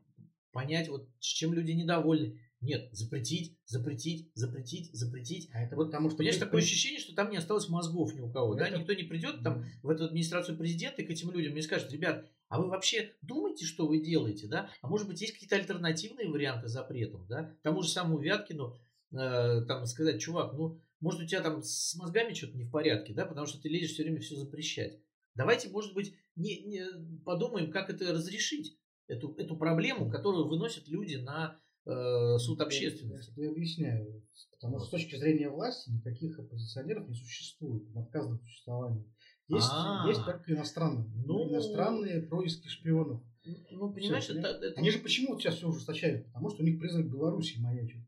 [0.52, 2.40] понять, вот с чем люди недовольны.
[2.64, 5.50] Нет, запретить, запретить, запретить, запретить.
[5.52, 6.16] А это вот потому что...
[6.16, 8.54] Понимаешь, такое ощущение, что там не осталось мозгов ни у кого.
[8.56, 8.70] Это...
[8.70, 8.78] Да?
[8.78, 12.26] Никто не придет там в эту администрацию президента и к этим людям и скажет, ребят,
[12.48, 14.70] а вы вообще думаете, что вы делаете, да?
[14.80, 17.54] А может быть, есть какие-то альтернативные варианты запретов, да?
[17.62, 18.74] Тому же самому Вяткину,
[19.12, 23.12] э, там, сказать, чувак, ну, может, у тебя там с мозгами что-то не в порядке,
[23.12, 23.26] да?
[23.26, 25.00] Потому что ты лезешь все время все запрещать.
[25.34, 26.82] Давайте, может быть, не, не
[27.24, 33.32] подумаем, как это разрешить, эту, эту проблему, которую выносят люди на э, суд общественности.
[33.36, 34.22] Я, я объясняю.
[34.52, 37.84] Потому что с точки зрения власти никаких оппозиционеров не существует.
[37.94, 39.04] В существовании.
[39.48, 40.08] Есть, А-а-а.
[40.08, 41.06] есть только иностранные.
[41.26, 43.22] Ну, иностранные происки шпионов.
[43.70, 44.80] Ну, понимаешь, все, это, это...
[44.80, 46.26] Они же почему сейчас все ужесточают?
[46.26, 48.00] Потому что у них призрак Беларуси маячит.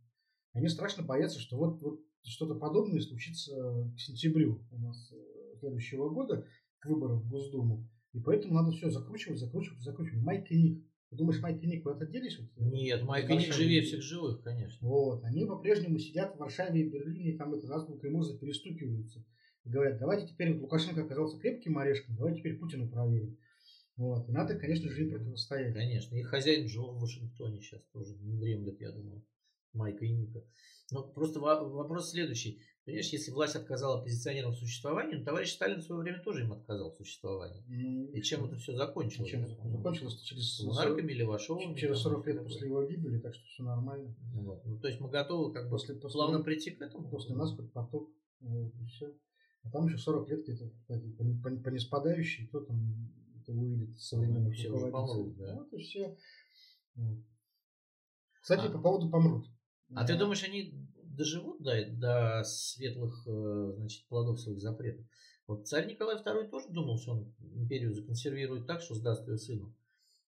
[0.55, 3.53] Они страшно боятся, что вот, вот что-то подобное случится
[3.95, 6.47] к сентябрю у нас э, следующего года,
[6.79, 7.87] к выборам в Госдуму.
[8.15, 10.23] И поэтому надо все закручивать, закручивать, закручивать.
[10.23, 10.87] Майк и Ник.
[11.11, 12.39] Ты думаешь, Майк и Ник куда-то делись?
[12.39, 14.87] Вот, Нет, Майк и Ник живее всех живых, конечно.
[14.89, 19.25] Вот, они по-прежнему сидят в Варшаве и Берлине, и там это азбука и музыка перестукиваются.
[19.65, 23.39] И говорят, давайте теперь вот Лукашенко оказался крепким орешком, давайте теперь Путину проверим.
[23.97, 24.29] Вот.
[24.29, 25.75] И надо, конечно же, им противостоять.
[25.75, 26.17] Конечно.
[26.17, 29.25] И хозяин Джо в Вашингтоне сейчас тоже не дремлет, я думаю.
[29.77, 30.43] Майка и Ника.
[30.91, 32.61] Но просто вопрос следующий.
[32.85, 36.53] Понимаешь, если власть отказала оппозиционерам в существовании, ну, товарищ Сталин в свое время тоже им
[36.53, 37.65] отказал в существовании.
[37.67, 39.29] Ну, и чем это все закончилось?
[39.29, 40.21] Чем это закончилось?
[40.23, 41.75] Через Монарками, Левашовым.
[41.75, 44.15] Через 40 лет после его гибели, так что все нормально.
[44.35, 44.65] Вот.
[44.65, 47.11] Ну, то есть мы готовы как бы после, плавно прийти к этому?
[47.11, 48.09] После нас хоть поток,
[48.39, 49.13] вот, и все.
[49.65, 54.55] А там еще 40 лет где-то по, по, по неспадающей, кто там это увидит современных
[54.55, 55.55] все уже помрут, да?
[55.57, 56.17] Вот и все.
[58.41, 59.49] Кстати, а, по поводу помрут.
[59.91, 60.07] А да.
[60.07, 60.73] ты думаешь, они
[61.03, 65.07] доживут до, до светлых э, значит, плодов своих запретов.
[65.47, 69.75] Вот царь Николай II тоже думал, что он империю законсервирует так, что сдаст ее сыну.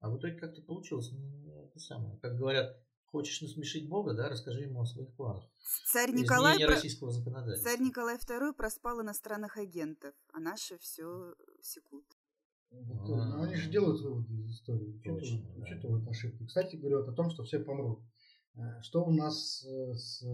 [0.01, 2.19] А в итоге как-то получилось не это самое.
[2.19, 5.49] Как говорят, хочешь насмешить Бога, да, расскажи ему о своих планах.
[5.87, 6.75] Царь Николай, про...
[6.75, 7.71] российского законодательства.
[7.71, 12.05] Царь Николай II проспал иностранных агентов, а наши все секут.
[12.73, 15.63] Вот, а, ну, они же делают выводы из истории, учитывают, да.
[15.63, 16.45] учитывают ошибки.
[16.45, 18.01] Кстати, говорят о том, что все помрут.
[18.57, 20.25] Э, что у нас э, с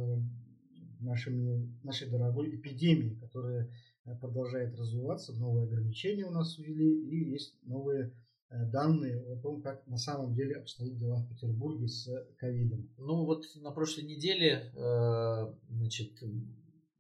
[1.01, 3.71] нашими, нашей дорогой эпидемией, которая
[4.05, 8.13] э, продолжает развиваться, новые ограничения у нас ввели, и есть новые
[8.51, 12.91] данные о том, как на самом деле обстоят дела в Петербурге с ковидом.
[12.99, 14.73] Ну вот на прошлой неделе
[15.69, 16.21] значит,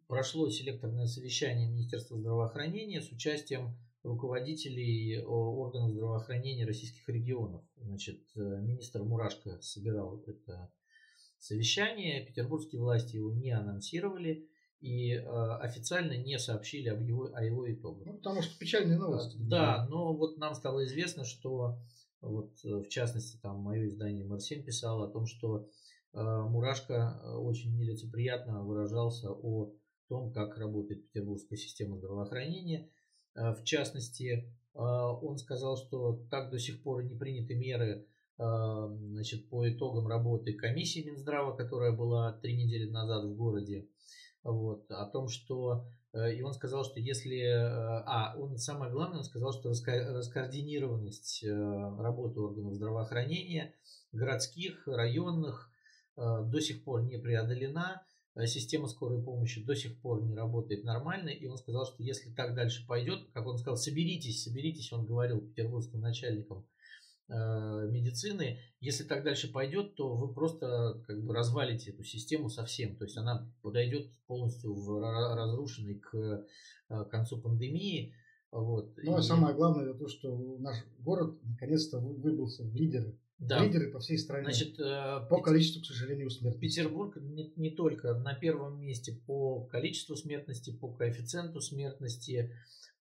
[0.06, 7.64] прошло селекторное совещание Министерства здравоохранения с участием руководителей органов здравоохранения российских регионов.
[7.78, 10.70] Значит, министр Мурашко собирал это
[11.40, 14.48] совещание, петербургские власти его не анонсировали
[14.80, 18.06] и э, официально не сообщили об его, о его итогах.
[18.06, 19.36] Ну, потому что печальные новости.
[19.38, 21.78] Да, но вот нам стало известно, что
[22.20, 25.68] вот э, в частности там мое издание Марсен писало о том, что
[26.12, 29.74] э, Мурашко э, очень нелицеприятно выражался о
[30.08, 32.90] том, как работает петербургская система здравоохранения.
[33.34, 34.28] Э, в частности,
[34.74, 38.06] э, он сказал, что так до сих пор не приняты меры
[38.40, 43.86] значит, по итогам работы комиссии Минздрава, которая была три недели назад в городе,
[44.42, 47.38] вот, о том, что э, и он сказал, что если...
[47.38, 53.74] Э, а, он самое главное, он сказал, что раскоординированность э, работы органов здравоохранения,
[54.12, 55.68] городских, районных,
[56.16, 58.02] до сих пор не преодолена.
[58.44, 61.30] Система скорой помощи до сих пор не работает нормально.
[61.30, 65.40] И он сказал, что если так дальше пойдет, как он сказал, соберитесь, соберитесь, он говорил
[65.40, 66.66] петербургским начальникам,
[67.30, 72.96] медицины, если так дальше пойдет, то вы просто как бы развалите эту систему совсем.
[72.96, 75.00] То есть она подойдет полностью в
[75.36, 76.14] разрушенный к
[76.88, 78.14] э, концу пандемии.
[78.50, 78.96] Вот.
[79.02, 79.22] Ну, а и...
[79.22, 83.18] самое главное, это то, что наш город наконец-то выбился в лидеры.
[83.38, 83.62] Да.
[83.64, 84.44] Лидеры по всей стране.
[84.44, 86.66] Значит, э, по количеству, к сожалению, смертности.
[86.66, 92.54] Петербург не, не только на первом месте по количеству смертности, по коэффициенту смертности,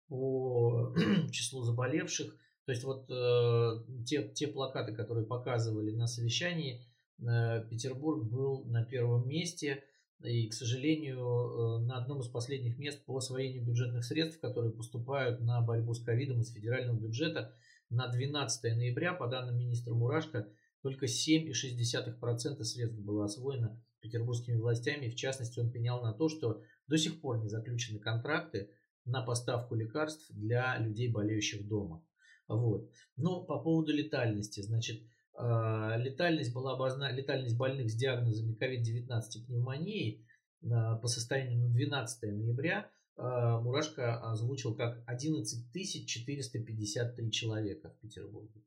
[0.08, 0.96] по
[1.32, 2.36] числу заболевших–
[2.67, 6.86] то есть вот э, те, те плакаты, которые показывали на совещании,
[7.17, 9.86] э, Петербург был на первом месте.
[10.21, 15.39] И, к сожалению, э, на одном из последних мест по освоению бюджетных средств, которые поступают
[15.39, 17.56] на борьбу с ковидом из федерального бюджета,
[17.89, 20.49] на 12 ноября, по данным министра Мурашко,
[20.82, 25.08] только 7,6% средств было освоено петербургскими властями.
[25.08, 28.71] В частности, он пенял на то, что до сих пор не заключены контракты
[29.06, 32.03] на поставку лекарств для людей, болеющих дома.
[32.48, 32.90] Вот.
[33.16, 35.02] Но по поводу летальности, значит,
[35.38, 40.26] а, летальность была обозначена, летальность больных с диагнозами COVID-19 и пневмонии
[40.72, 45.72] а, по состоянию на 12 ноября а, Мурашко озвучил как 11
[46.08, 48.64] 453 человека в Петербурге.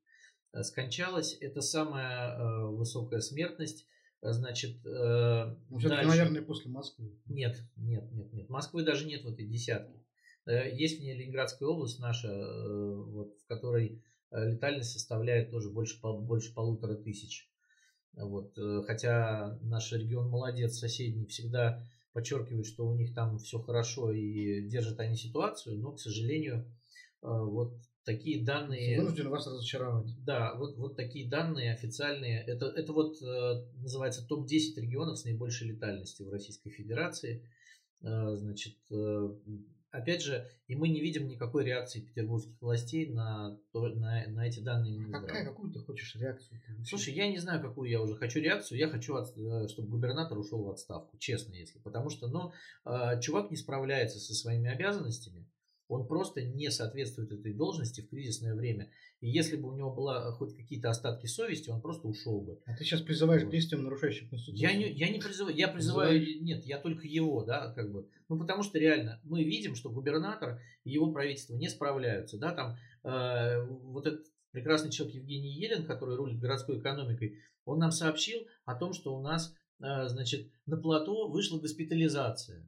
[0.62, 3.86] Скончалась, это самая высокая смертность.
[4.20, 6.08] Значит, ну, дальше...
[6.08, 7.16] наверное, после Москвы.
[7.26, 8.48] Нет, нет, нет, нет.
[8.48, 10.00] Москвы даже нет в этой десятке.
[10.46, 15.70] Э, есть в ней Ленинградская область наша, э, вот, в которой э, летальность составляет тоже
[15.70, 17.48] больше, больше полутора тысяч.
[18.14, 18.58] Вот.
[18.86, 24.98] Хотя наш регион молодец, соседний всегда подчеркивает, что у них там все хорошо и держат
[24.98, 26.66] они ситуацию, но, к сожалению,
[27.22, 28.98] вот такие данные...
[28.98, 30.08] Вынужден вас разочаровать.
[30.24, 32.42] Да, вот, вот такие данные официальные.
[32.42, 37.48] Это, это вот называется топ-10 регионов с наибольшей летальностью в Российской Федерации.
[38.00, 38.74] Значит,
[39.90, 44.60] опять же, и мы не видим никакой реакции петербургских властей на, то, на, на эти
[44.60, 45.26] данные Минздрава.
[45.26, 46.60] Какая, какую ты хочешь реакцию?
[46.84, 48.78] Слушай, я не знаю, какую я уже хочу реакцию.
[48.78, 51.78] Я хочу, от, э, чтобы губернатор ушел в отставку, честно, если.
[51.78, 52.52] Потому что, ну,
[52.84, 55.46] э, чувак не справляется со своими обязанностями.
[55.90, 58.92] Он просто не соответствует этой должности в кризисное время.
[59.20, 62.60] И если бы у него была хоть какие-то остатки совести, он просто ушел бы.
[62.64, 64.70] А ты сейчас призываешь к действиям, нарушающим Конституцию?
[64.70, 66.42] Я не, я не призываю, я призываю, Призываешь?
[66.42, 68.08] нет, я только его, да, как бы.
[68.28, 72.76] Ну, потому что реально мы видим, что губернатор и его правительство не справляются, да, там
[73.02, 78.76] э, вот этот прекрасный человек Евгений Елен, который рулит городской экономикой, он нам сообщил о
[78.76, 82.64] том, что у нас э, значит, на плато вышла госпитализация.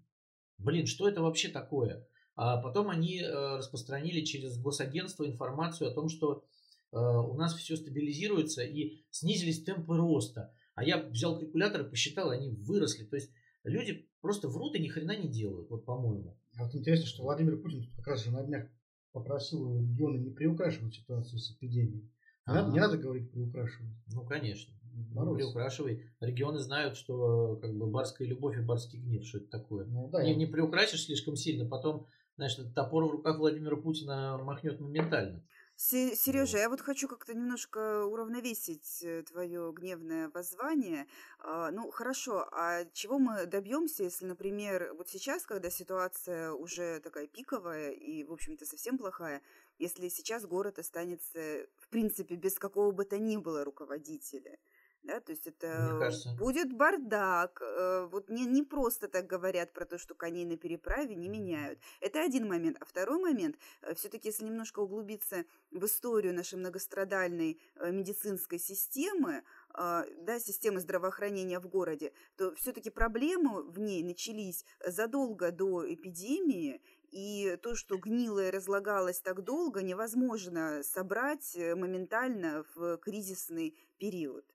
[0.59, 2.05] Блин, что это вообще такое?
[2.35, 6.45] А потом они э, распространили через госагентство информацию о том, что
[6.93, 10.55] э, у нас все стабилизируется и снизились темпы роста.
[10.75, 13.05] А я взял калькулятор и посчитал, они выросли.
[13.05, 13.31] То есть
[13.65, 16.39] люди просто врут и ни хрена не делают, вот по-моему.
[16.57, 18.67] А вот интересно, что Владимир Путин как раз же на днях
[19.13, 22.11] попросил регионы не приукрашивать ситуацию с эпидемией.
[22.45, 22.63] Ага.
[22.63, 23.93] надо, не надо говорить приукрашивать.
[24.13, 24.75] Ну, конечно.
[25.13, 25.37] Мороз.
[25.37, 26.05] Приукрашивай.
[26.21, 29.87] Регионы знают, что как бы барская любовь и барский гнев, что это такое.
[29.87, 30.37] Ну, да, не, я...
[30.37, 32.07] не приукрасишь слишком сильно, потом,
[32.49, 35.43] значит, топор в руках Владимира Путина махнет моментально.
[35.77, 41.07] Сережа, я вот хочу как-то немножко уравновесить э, твое гневное воззвание.
[41.41, 47.27] А, ну, хорошо, а чего мы добьемся, если, например, вот сейчас, когда ситуация уже такая
[47.27, 49.43] пиковая и, в общем-то, совсем плохая,
[49.79, 54.59] если сейчас город останется, в принципе, без какого бы то ни было руководителя?
[55.03, 56.33] Да, то есть это кажется...
[56.39, 57.61] будет бардак.
[57.61, 61.81] Э, вот не, не просто так говорят про то, что коней на переправе не меняют.
[62.01, 62.77] Это один момент.
[62.81, 69.43] А второй момент, э, все-таки если немножко углубиться в историю нашей многострадальной э, медицинской системы,
[69.75, 76.81] а, да, системы здравоохранения в городе, то все-таки проблемы в ней начались задолго до эпидемии,
[77.11, 84.52] и то, что гнилое разлагалось так долго, невозможно собрать моментально в кризисный период.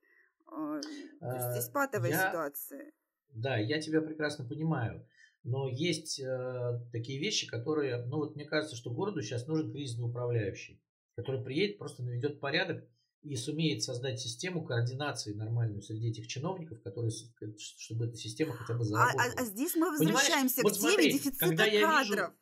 [0.47, 0.81] А,
[1.19, 2.91] то есть здесь патовая я, ситуация.
[3.29, 5.07] Да, я тебя прекрасно понимаю.
[5.43, 10.05] Но есть э, такие вещи, которые, ну вот мне кажется, что городу сейчас нужен кризисный
[10.05, 10.81] управляющий,
[11.15, 12.85] который приедет, просто наведет порядок
[13.21, 17.11] и сумеет создать систему координации нормальную среди этих чиновников, которые,
[17.57, 19.23] чтобы эта система хотя бы заработала.
[19.23, 20.77] А, а, а здесь мы возвращаемся понимаешь?
[20.77, 22.29] к вот теме дефицита когда я кадров.
[22.29, 22.37] Вижу,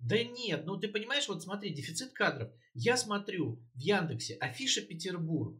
[0.00, 2.50] да нет, ну ты понимаешь, вот смотри, дефицит кадров.
[2.74, 5.58] Я смотрю в Яндексе афиша Петербург.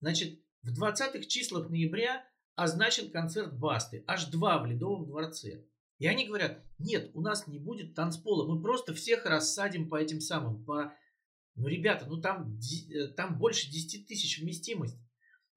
[0.00, 5.64] Значит, в 20-х числах ноября означен концерт Басты, аж два в Ледовом дворце.
[5.98, 10.20] И они говорят, нет, у нас не будет танцпола, мы просто всех рассадим по этим
[10.20, 10.92] самым, по...
[11.56, 12.56] Ну, ребята, ну там,
[12.92, 14.96] э, там больше 10 тысяч вместимость.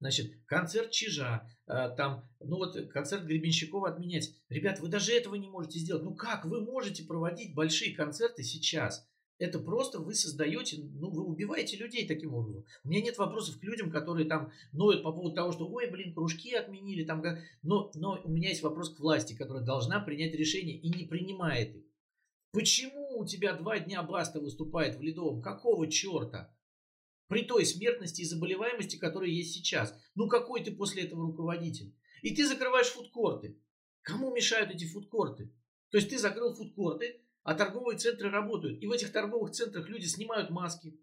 [0.00, 4.34] Значит, концерт Чижа, э, там, ну вот концерт Гребенщикова отменять.
[4.48, 6.02] Ребят, вы даже этого не можете сделать.
[6.02, 9.08] Ну как вы можете проводить большие концерты сейчас?
[9.38, 12.64] Это просто вы создаете, ну, вы убиваете людей таким образом.
[12.84, 16.14] У меня нет вопросов к людям, которые там ноют по поводу того, что, ой, блин,
[16.14, 17.22] кружки отменили, там,
[17.62, 21.74] но, но у меня есть вопрос к власти, которая должна принять решение и не принимает
[21.74, 21.84] их.
[22.52, 25.40] Почему у тебя два дня Баста выступает в Ледовом?
[25.40, 26.54] Какого черта?
[27.26, 29.98] При той смертности и заболеваемости, которая есть сейчас.
[30.14, 31.96] Ну какой ты после этого руководитель?
[32.20, 33.58] И ты закрываешь фудкорты.
[34.02, 35.50] Кому мешают эти фудкорты?
[35.90, 38.82] То есть ты закрыл фудкорты, а торговые центры работают.
[38.82, 40.98] И в этих торговых центрах люди снимают маски.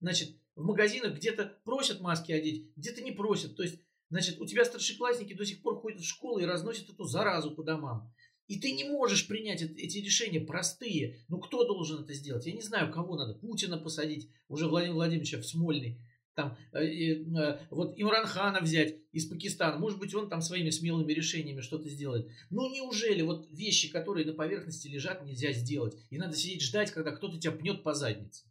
[0.00, 3.56] Значит, в магазинах где-то просят маски одеть, где-то не просят.
[3.56, 3.78] То есть,
[4.10, 7.62] значит, у тебя старшеклассники до сих пор ходят в школу и разносят эту заразу по
[7.62, 8.12] домам.
[8.48, 11.24] И ты не можешь принять эти решения простые.
[11.28, 12.44] Ну, кто должен это сделать?
[12.46, 13.34] Я не знаю, кого надо.
[13.34, 16.00] Путина посадить, уже Владимир Владимировича в Смольный
[16.34, 21.60] там, э, э, вот Имранхана взять из Пакистана, может быть, он там своими смелыми решениями
[21.60, 22.28] что-то сделает.
[22.50, 25.96] Ну, неужели вот вещи, которые на поверхности лежат, нельзя сделать?
[26.10, 28.46] И надо сидеть ждать, когда кто-то тебя пнет по заднице.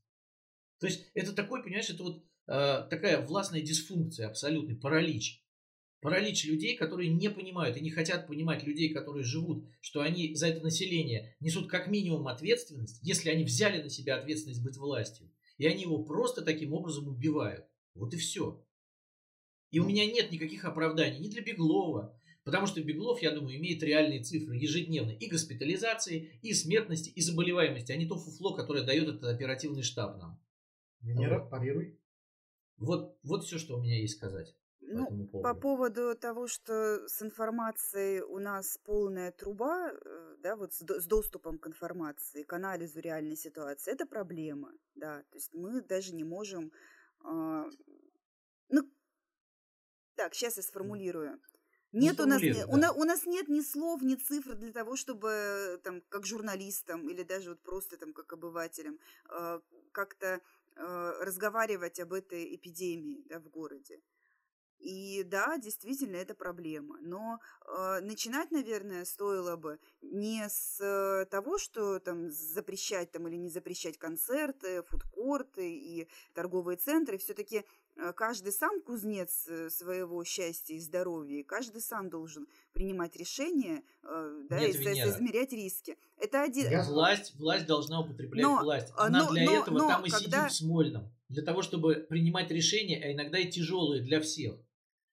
[0.80, 5.44] То есть, это такой, понимаешь, это вот э, такая властная дисфункция, абсолютный паралич.
[6.02, 10.48] Паралич людей, которые не понимают и не хотят понимать людей, которые живут, что они за
[10.48, 15.68] это население несут как минимум ответственность, если они взяли на себя ответственность быть властью, и
[15.68, 17.66] они его просто таким образом убивают.
[17.94, 18.64] Вот и все.
[19.72, 23.82] И у меня нет никаких оправданий ни для Беглова, потому что Беглов, я думаю, имеет
[23.84, 29.08] реальные цифры ежедневно и госпитализации, и смертности, и заболеваемости, а не то фуфло, которое дает
[29.08, 30.42] этот оперативный штаб нам.
[31.02, 31.50] Венера, вот.
[31.50, 31.98] парируй.
[32.78, 34.56] Вот, вот все, что у меня есть сказать.
[34.82, 40.74] Ну, по, по поводу того, что с информацией у нас полная труба, э, да, вот
[40.74, 45.82] с, с доступом к информации, к анализу реальной ситуации, это проблема, да, то есть мы
[45.82, 46.72] даже не можем
[47.24, 48.82] ну,
[50.16, 51.40] так, сейчас я сформулирую.
[51.94, 52.66] Нет у нас, да.
[52.68, 57.10] у, на, у нас нет ни слов, ни цифр для того, чтобы там, как журналистам
[57.10, 58.98] или даже вот просто там, как обывателям
[59.30, 59.60] э,
[59.92, 60.40] как-то
[60.76, 64.00] э, разговаривать об этой эпидемии да, в городе.
[64.82, 66.98] И да, действительно, это проблема.
[67.02, 73.36] Но э, начинать, наверное, стоило бы не с э, того, что там запрещать там или
[73.36, 77.20] не запрещать концерты, фудкорты и торговые центры.
[77.20, 77.64] Все-таки
[77.96, 83.84] э, каждый сам кузнец э, своего счастья и здоровья, и каждый сам должен принимать решения,
[84.02, 85.10] э, да, Нет, и Венера.
[85.12, 85.96] измерять риски.
[86.18, 86.72] Это один.
[86.72, 86.84] Я...
[86.84, 88.92] Власть, власть должна употреблять но, власть.
[88.98, 90.50] Она но, для но, этого но, там и когда...
[90.50, 91.14] сидит в Смольном.
[91.30, 94.56] Для того, чтобы принимать решения, а иногда и тяжелые для всех.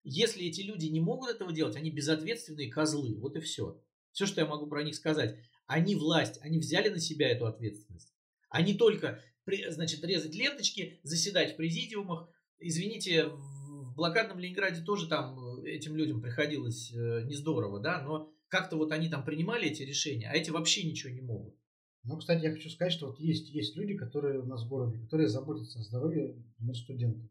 [0.09, 3.14] Если эти люди не могут этого делать, они безответственные козлы.
[3.16, 3.80] Вот и все.
[4.12, 5.36] Все, что я могу про них сказать.
[5.66, 8.14] Они власть, они взяли на себя эту ответственность.
[8.48, 9.22] Они только,
[9.68, 12.28] значит, резать ленточки, заседать в президиумах.
[12.59, 18.32] Извините, в блокадном Ленинграде тоже там э, этим людям приходилось э, не здорово, да, но
[18.48, 21.54] как-то вот они там принимали эти решения, а эти вообще ничего не могут.
[22.02, 24.98] Ну, кстати, я хочу сказать, что вот есть, есть люди, которые у нас в городе,
[24.98, 27.30] которые заботятся о здоровье например, студентов.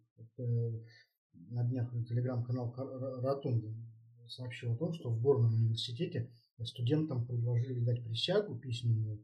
[1.50, 2.74] На днях телеграм-канал
[3.22, 3.74] Ратунда
[4.28, 6.30] сообщил о том, что в Горном университете
[6.64, 9.24] студентам предложили дать присягу письменную,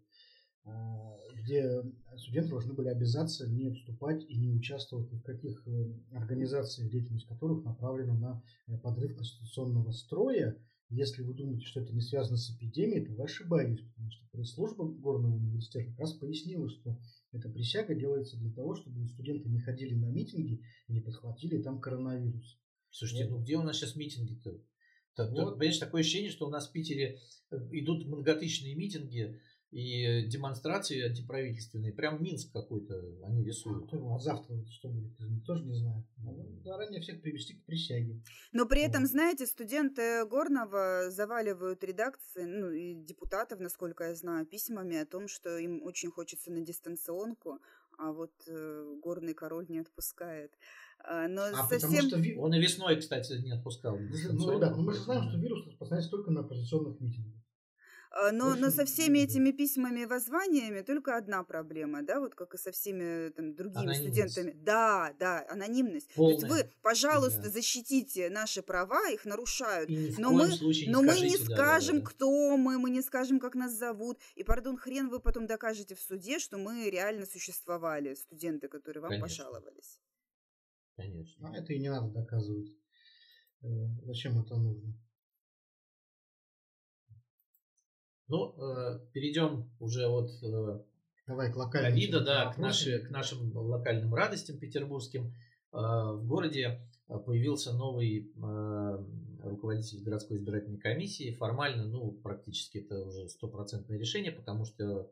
[0.66, 1.84] а, где
[2.16, 7.66] студенты должны были обязаться не вступать и не участвовать в каких э, организациях, деятельность которых
[7.66, 10.58] направлена на э, подрыв конституционного строя.
[10.90, 14.86] Если вы думаете, что это не связано с эпидемией, то вы ошибаетесь, потому что пресс-служба
[14.86, 17.00] Горного университета как раз пояснила, что
[17.32, 21.80] эта присяга делается для того, чтобы студенты не ходили на митинги и не подхватили там
[21.80, 22.60] коронавирус.
[22.92, 24.62] Слушайте, ну где у нас сейчас митинги-то?
[25.16, 25.58] Так, вот.
[25.58, 27.20] Понимаешь, такое ощущение, что у нас в Питере
[27.52, 29.40] э, идут многотысячные митинги
[29.74, 31.94] и демонстрации антиправительственные.
[31.94, 32.94] Прям Минск какой-то
[33.24, 33.92] они рисуют.
[33.92, 35.82] А, а завтра что будет, никто же не.
[36.18, 38.22] Надо заранее всех привести к присяге.
[38.52, 44.98] Но при этом, знаете, студенты Горного заваливают редакции, ну и депутатов, насколько я знаю, письмами
[44.98, 47.60] о том, что им очень хочется на дистанционку,
[47.98, 50.52] а вот э, горный король не отпускает.
[51.00, 52.08] А, но а совсем...
[52.08, 52.36] что ви...
[52.38, 53.98] Он и весной, кстати, не отпускал.
[53.98, 57.43] Ну, ребят, ну мы же знаем, что вирус распространяется только на оппозиционных митингах.
[58.16, 62.54] А, но, но со всеми этими письмами и воззваниями только одна проблема, да, вот как
[62.54, 64.52] и со всеми там, другими студентами.
[64.64, 66.14] Да, да, анонимность.
[66.14, 66.38] Полная.
[66.38, 67.50] То есть вы, пожалуйста, да.
[67.50, 69.90] защитите наши права, их нарушают.
[70.20, 70.48] но мы,
[70.88, 72.12] но мы не скажем, да, да, да.
[72.12, 74.20] кто мы, мы не скажем, как нас зовут.
[74.36, 79.10] И, пардон, хрен вы потом докажете в суде, что мы реально существовали, студенты, которые вам
[79.10, 79.28] Конечно.
[79.28, 80.00] пожаловались.
[80.96, 81.50] Конечно.
[81.50, 82.70] А это и не надо доказывать.
[83.64, 83.68] Э,
[84.04, 84.94] зачем это нужно?
[88.34, 90.80] Ну, э, перейдем уже от э,
[91.28, 95.28] Давай к ковида, да, к, наши, к нашим локальным радостям петербургским.
[95.72, 95.78] Э,
[96.14, 99.06] в городе э, появился новый э,
[99.44, 101.36] руководитель городской избирательной комиссии.
[101.36, 105.12] Формально, ну, практически это уже стопроцентное решение, потому что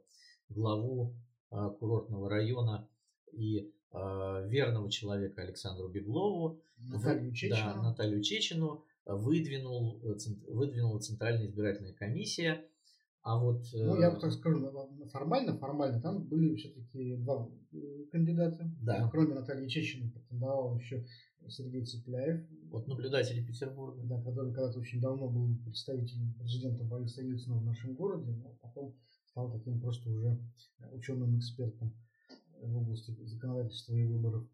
[0.50, 1.14] главу
[1.52, 2.90] э, курортного района
[3.32, 10.18] и э, верного человека Александру Беглову, Наталью Чечину, да, Наталью Чечину выдвинул, э,
[10.48, 12.66] выдвинула Центральная избирательная комиссия.
[13.24, 13.64] А вот...
[13.74, 14.68] Ну, я так скажу,
[15.12, 18.72] формально, формально, там были все-таки два э, кандидата.
[18.82, 19.08] Да.
[19.10, 21.06] Кроме Натальи Чечиной претендовал еще
[21.48, 22.42] Сергей Цепляев.
[22.72, 24.02] Вот наблюдатели Петербурга.
[24.06, 28.96] Да, который когда-то очень давно был представителем президента Бориса Ельцина в нашем городе, но потом
[29.28, 30.40] стал таким просто уже
[30.92, 31.94] ученым-экспертом
[32.60, 34.48] в области законодательства и выборов.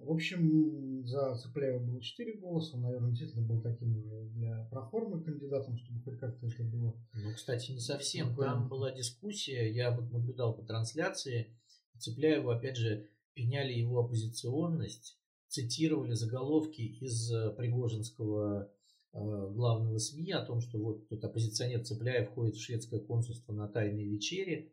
[0.00, 2.76] В общем, за Цепляева было 4 голоса.
[2.76, 6.94] Он, наверное, действительно был таким уже для проформы кандидатом, чтобы хоть как-то это было.
[7.14, 8.30] Ну, кстати, не совсем.
[8.30, 8.48] Такое...
[8.48, 11.54] Там была дискуссия, я вот наблюдал по трансляции.
[11.98, 15.18] Цепляеву, опять же, пеняли его оппозиционность,
[15.48, 18.72] цитировали заголовки из э, Пригожинского
[19.12, 19.18] э,
[19.52, 24.04] главного СМИ о том, что вот тут оппозиционер Цепляев ходит в шведское консульство на тайной
[24.04, 24.72] вечере.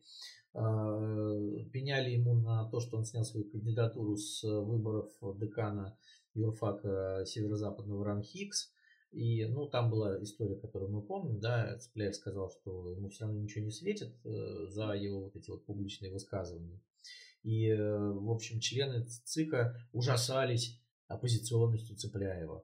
[0.62, 5.98] А, пеняли ему на то, что он снял свою кандидатуру с выборов декана
[6.34, 8.74] юрфака северо-западного РАНХИКС.
[9.12, 13.40] И, ну, там была история, которую мы помним, да, Цепляев сказал, что ему все равно
[13.40, 16.80] ничего не светит э, за его вот эти вот публичные высказывания.
[17.42, 22.64] И, э, в общем, члены ЦИКа ужасались оппозиционностью Цепляева.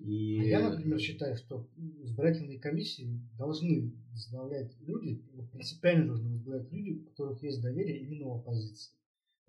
[0.00, 0.40] И...
[0.40, 1.68] А я, например, считаю, что
[2.02, 5.22] избирательные комиссии должны возглавлять люди,
[5.52, 8.92] принципиально должны возглавлять люди, у которых есть доверие именно у оппозиции.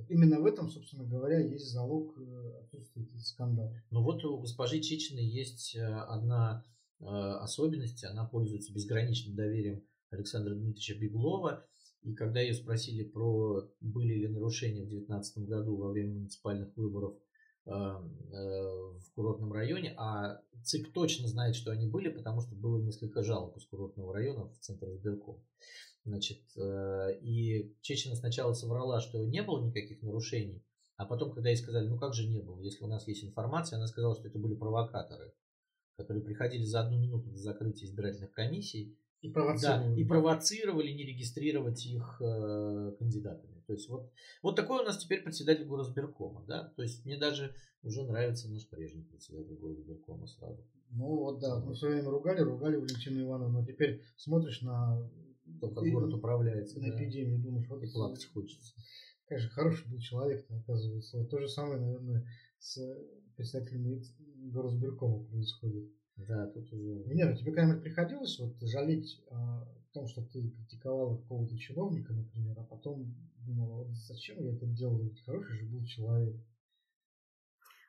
[0.09, 3.73] Именно в этом, собственно говоря, есть залог э, отсутствия этих скандалов.
[3.91, 6.65] Ну вот у госпожи Чечиной есть э, одна
[6.99, 11.65] э, особенность, она пользуется безграничным доверием Александра Дмитриевича Беглова.
[12.01, 17.15] И когда ее спросили про были ли нарушения в 2019 году во время муниципальных выборов
[17.65, 23.55] в курортном районе, а ЦИК точно знает, что они были, потому что было несколько жалоб
[23.57, 25.43] из курортного района в Центр избирком.
[26.03, 30.63] Значит, э, и Чечина сначала соврала, что не было никаких нарушений,
[30.97, 33.77] а потом, когда ей сказали, ну как же не было, если у нас есть информация,
[33.77, 35.33] она сказала, что это были провокаторы,
[35.97, 41.05] которые приходили за одну минуту до закрытия избирательных комиссий и провоцировали, да, и провоцировали не
[41.05, 43.60] регистрировать их э, кандидатами.
[43.71, 44.11] То есть вот,
[44.43, 46.43] вот такой у нас теперь председатель горосберкома.
[46.45, 46.73] Да?
[46.75, 50.61] То есть мне даже уже нравится наш прежний председатель горосберкома сразу.
[50.89, 55.09] Ну вот да, мы все время ругали, ругали Валентину Ивановну, а теперь смотришь на
[55.61, 56.81] то, как и, город управляется.
[56.81, 56.97] На да.
[56.97, 58.73] эпидемию думаешь, вот и плакать хочется.
[59.25, 61.17] Конечно, хороший был человек, оказывается.
[61.17, 62.27] Вот то же самое, наверное,
[62.59, 62.77] с
[63.37, 64.03] представителями
[64.51, 65.89] горосберкома происходит.
[66.17, 67.05] Да, тут уже...
[67.05, 72.63] Нет, тебе когда-нибудь приходилось вот жалеть а, том, что ты критиковал какого-то чиновника, например, а
[72.63, 73.15] потом
[73.45, 76.35] думала, вот зачем я это делал, ведь хороший же был человек.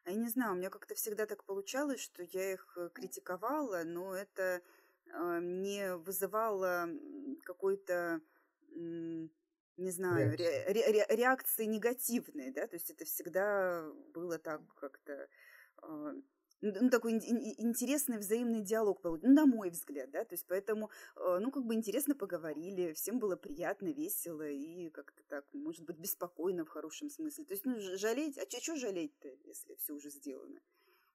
[0.04, 3.84] А я не знаю, у меня как-то всегда так получалось, что я их э, критиковала,
[3.84, 4.60] но это
[5.06, 6.88] э, не вызывало
[7.44, 8.20] какой-то,
[8.74, 9.28] э,
[9.76, 15.28] не знаю, ре, ре, реакции негативной, да, то есть это всегда было так как-то
[15.82, 16.22] э,
[16.62, 21.38] ну, такой интересный взаимный диалог получился, ну, на мой взгляд, да, то есть поэтому, э,
[21.40, 26.64] ну, как бы интересно поговорили, всем было приятно, весело и как-то так, может быть, беспокойно
[26.64, 27.44] в хорошем смысле.
[27.44, 30.60] То есть, ну, жалеть, а что жалеть-то, если все уже сделано?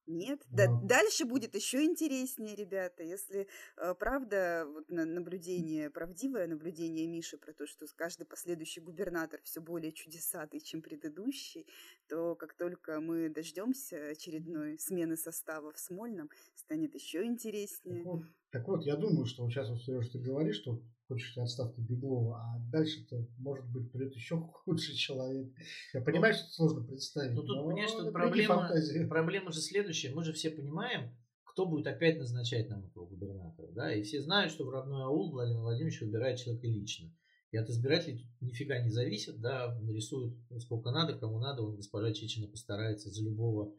[0.08, 0.68] Нет, да.
[0.68, 3.04] да, дальше будет еще интереснее, ребята.
[3.04, 9.42] Если э, правда, вот на, наблюдение, правдивое наблюдение Миши про то, что каждый последующий губернатор
[9.44, 11.68] все более чудесатый, чем предыдущий,
[12.08, 18.04] то как только мы дождемся очередной смены состава в Смольном, станет еще интереснее.
[18.52, 22.38] Так вот, я думаю, что вот сейчас, вот, Сереж, ты говоришь, что хочешь отставки Беглова,
[22.38, 25.54] а дальше-то, может быть, придет еще худший человек.
[25.94, 27.34] Я понимаю, что это сложно представить.
[27.34, 28.70] Ну, тут, понимаешь, что проблема,
[29.10, 30.14] проблема же следующая.
[30.14, 33.72] Мы же все понимаем, кто будет опять назначать нам этого губернатора.
[33.72, 33.94] Да?
[33.94, 37.12] И все знают, что в родной аул Владимир Владимирович выбирает человека лично.
[37.52, 42.12] И от избирателей тут нифига не зависит, да, нарисуют сколько надо, кому надо, он госпожа
[42.12, 43.74] Чечина постарается за любого,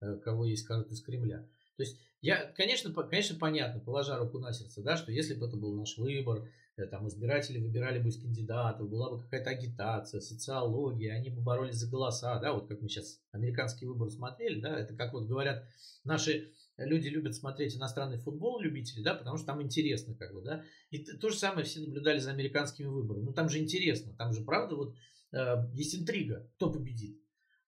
[0.00, 1.40] э, кого ей скажут из Кремля.
[1.76, 5.56] То есть я, конечно, конечно, понятно, положа руку на сердце, да, что если бы это
[5.56, 11.14] был наш выбор, Э, там избиратели выбирали бы из кандидатов, была бы какая-то агитация, социология,
[11.14, 14.94] они бы боролись за голоса, да, вот как мы сейчас американские выборы смотрели, да, это
[14.94, 15.64] как вот говорят,
[16.02, 20.64] наши люди любят смотреть иностранный футбол, любители, да, потому что там интересно, как бы, да,
[20.90, 24.42] и то же самое все наблюдали за американскими выборами, ну там же интересно, там же,
[24.42, 24.96] правда, вот
[25.30, 27.20] э, есть интрига, кто победит,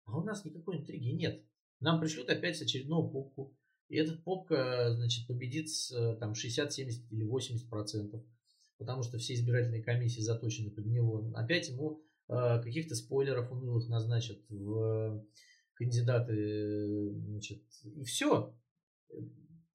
[0.06, 1.44] а у нас никакой интриги нет,
[1.82, 3.54] нам пришлют опять очередного попку,
[3.90, 8.24] и этот попка, значит, победит с э, там 60, 70 или 80 процентов
[8.84, 11.32] потому что все избирательные комиссии заточены под него.
[11.36, 15.24] Опять ему э, каких-то спойлеров унылых назначат в
[15.76, 18.56] кандидаты, значит, и все.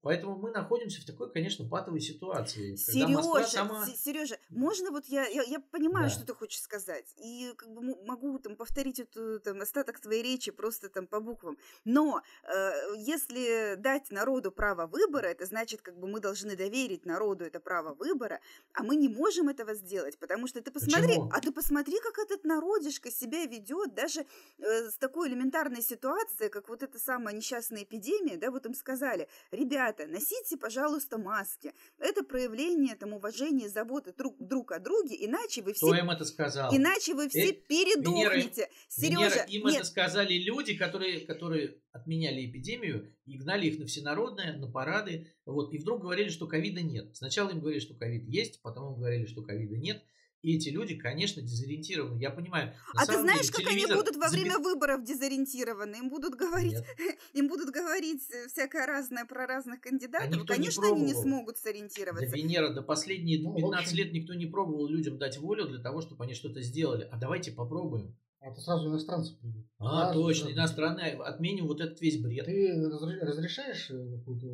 [0.01, 2.75] Поэтому мы находимся в такой, конечно, патовой ситуации.
[2.75, 3.85] Сережа, сама...
[3.85, 6.13] Сережа, можно вот я, я, я понимаю, да.
[6.13, 10.51] что ты хочешь сказать, и как бы могу там повторить эту там остаток твоей речи
[10.51, 11.57] просто там по буквам.
[11.83, 17.43] Но э, если дать народу право выбора, это значит, как бы мы должны доверить народу
[17.43, 18.39] это право выбора,
[18.73, 21.29] а мы не можем этого сделать, потому что ты посмотри, Почему?
[21.33, 24.25] а ты посмотри, как этот народишко себя ведет, даже
[24.59, 29.27] э, с такой элементарной ситуацией, как вот эта самая несчастная эпидемия, да, вот им сказали,
[29.51, 31.71] ребята ребята, носите, пожалуйста, маски.
[31.97, 35.87] Это проявление там, уважения, заботы друг, друг о друге, иначе вы все...
[35.87, 36.75] Кто им это сказал?
[36.75, 38.69] Иначе вы все э, передохнете.
[38.97, 39.75] Венера, Сережа, им нет.
[39.77, 45.27] это сказали люди, которые, которые отменяли эпидемию и гнали их на всенародное, на парады.
[45.45, 47.15] Вот, и вдруг говорили, что ковида нет.
[47.15, 50.03] Сначала им говорили, что ковид есть, потом им говорили, что ковида нет.
[50.41, 52.17] И эти люди, конечно, дезориентированы.
[52.19, 52.73] Я понимаю.
[52.95, 54.63] А ты знаешь, деле, как они будут во время заби...
[54.63, 55.97] выборов дезориентированы?
[55.97, 56.77] Им будут говорить,
[57.33, 60.41] им будут говорить э, всякое разное про разных кандидатов.
[60.41, 62.29] А конечно, не они не смогут сориентироваться.
[62.29, 63.97] Да, Венера, до последние 15 ну, общем...
[63.97, 67.07] лет никто не пробовал людям дать волю для того, чтобы они что-то сделали.
[67.11, 68.15] А давайте попробуем.
[68.41, 69.65] А то сразу иностранцы придут.
[69.79, 71.21] А, сразу точно, иностранные.
[71.21, 72.45] Отменим вот этот весь бред.
[72.45, 72.89] Ты
[73.21, 74.47] разрешаешь э, какую-то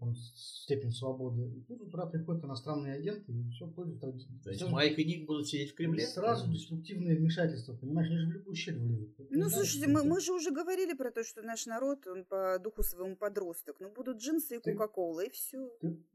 [0.00, 4.10] там, степень свободы, и тут туда приходят иностранные агенты, и все пользуются.
[4.42, 6.06] То есть Майк и Ник будут сидеть в Кремле?
[6.06, 9.14] Сразу деструктивное вмешательство, понимаешь, они же в любую щель влезут.
[9.30, 12.82] Ну, слушайте, мы, мы же уже говорили про то, что наш народ, он по духу
[12.82, 13.76] своему подросток.
[13.78, 15.70] Ну, будут джинсы и Кока-Кола, и все.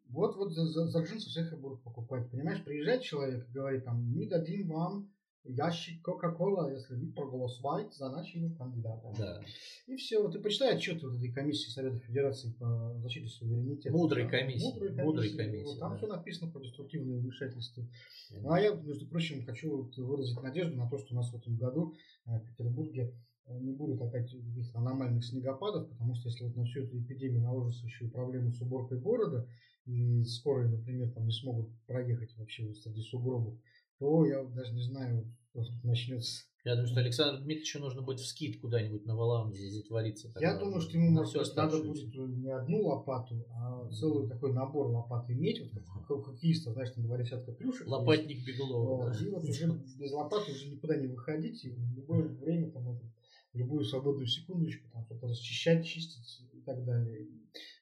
[0.10, 2.30] вот, вот за, за, за джинсы всех и будут покупать.
[2.32, 5.15] Понимаешь, приезжает человек и говорит, там, мы дадим вам
[5.46, 9.14] ящик Кока-Кола, если вы проголосуете за нашего кандидата.
[9.18, 9.42] Да.
[9.88, 10.22] И все.
[10.22, 13.96] Вот и почитай отчет вот этой комиссии Совета Федерации по защите суверенитета.
[13.96, 14.66] Мудрой комиссии.
[14.66, 15.06] Мудрой комиссии.
[15.06, 15.98] Мудрой комиссии вот, там да.
[15.98, 17.82] все написано про деструктивные вмешательства.
[17.82, 18.40] Mm-hmm.
[18.42, 21.36] Ну, а я, между прочим, хочу вот выразить надежду на то, что у нас в
[21.36, 21.94] этом году
[22.26, 23.14] э, в Петербурге
[23.46, 27.42] э, не будет опять каких-то аномальных снегопадов, потому что если вот на всю эту эпидемию
[27.42, 29.48] наложится еще и проблему с уборкой города,
[29.86, 33.54] и скорые, например, там не смогут проехать вообще среди сугробов,
[34.00, 36.44] то я даже не знаю, что начнется.
[36.66, 40.34] Я думаю, что Александру Дмитриевичу нужно будет в скит куда-нибудь на валам затвориться.
[40.40, 44.88] Я думаю, что ему может, быть, надо будет не одну лопату, а целый такой набор
[44.88, 47.88] лопат иметь, вот как у хоккеиста, знаешь, там говорят, сетка плюшек.
[47.88, 48.48] Лопатник есть.
[48.48, 49.12] Беглова.
[49.12, 49.24] Да.
[49.24, 49.68] И вот уже
[50.00, 53.06] без лопаты уже никуда не выходить, и в любое время, там, это,
[53.54, 57.28] любую свободную секундочку, там что-то расчищать, чистить и так далее.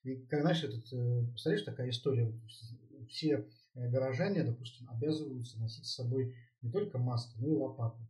[0.03, 2.37] И, как, знаешь, этот, э, представляешь, такая история,
[3.07, 8.01] все Э, горожане, допустим, обязываются носить с собой не только маски, но и лопаты.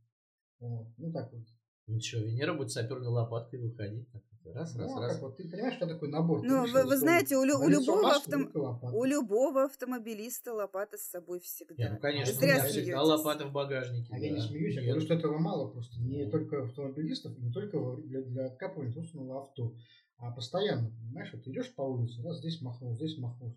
[0.59, 0.87] Вот.
[0.97, 1.43] Ну так вот.
[1.87, 4.09] Ну что, Венера будет саперной лопаткой выходить.
[4.11, 4.53] Так это...
[4.53, 5.21] Раз, ну, раз, а раз.
[5.21, 6.41] вот ты понимаешь, что такое набор?
[6.43, 11.03] Ну, вы, вы знаете, у, лю- у любого маску, автом- у любого автомобилиста лопата с
[11.09, 11.75] собой всегда.
[11.81, 13.07] Не, ну, конечно, Вы у зря меня всегда смеетесь.
[13.23, 14.07] лопата в багажнике.
[14.13, 14.43] А я не да.
[14.43, 14.89] смеюсь, я Нет.
[14.91, 15.99] говорю, что этого мало просто.
[16.01, 16.31] Не Ну.
[16.31, 19.75] только автомобилистов, не только для, для откапывания собственного авто,
[20.23, 23.53] а постоянно, понимаешь, вот идешь по улице, раз здесь махнул, здесь махнул.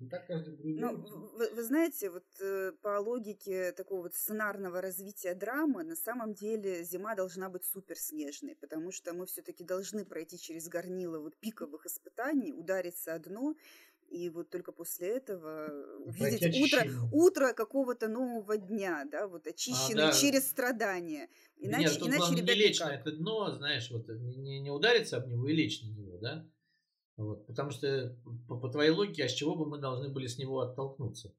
[0.00, 0.96] И так каждый будет Ну,
[1.36, 6.84] вы, вы знаете, вот э, по логике такого вот сценарного развития драмы, на самом деле
[6.84, 12.52] зима должна быть суперснежной, потому что мы все-таки должны пройти через горнило вот пиковых испытаний,
[12.52, 13.54] удариться о дно,
[14.08, 15.68] и вот только после этого
[16.04, 20.12] увидеть Пройти утро, утро какого-то нового дня, да, вот очищенный А, да.
[20.12, 21.28] через страдания.
[21.58, 22.88] Иначе, тут иначе ребят, не лечь никак.
[22.88, 26.18] на это дно, знаешь, вот не, не- не удариться об него и лечь на него,
[26.18, 26.48] да?
[27.16, 30.38] Вот, потому что по, по твоей логике, а с чего бы мы должны были с
[30.38, 31.34] него оттолкнуться?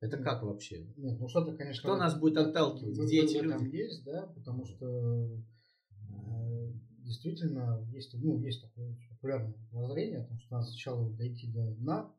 [0.00, 0.86] Это как вообще?
[0.96, 1.88] Нет, ну что-то, конечно...
[1.88, 2.98] Кто нас будет отталкивать?
[2.98, 3.74] Где эти люди?
[3.74, 5.42] есть, да, потому что
[5.90, 8.94] э, действительно есть, ну, есть такое
[9.24, 12.12] популярное воззрение о том, что надо сначала дойти до дна,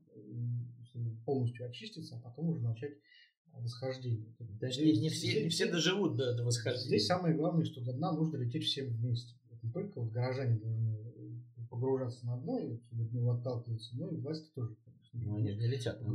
[0.90, 2.94] чтобы полностью очиститься, а потом уже начать
[3.54, 4.36] восхождение.
[4.60, 6.88] Даже не, не все, не все доживут до, до восхождения.
[6.88, 9.36] Здесь самое главное, что до дна нужно лететь всем вместе.
[9.50, 14.10] Вот не только вот горожане должны э, погружаться на дно и от него отталкиваться, но
[14.10, 15.20] и власти тоже, конечно.
[15.22, 16.12] Ну, они не летят на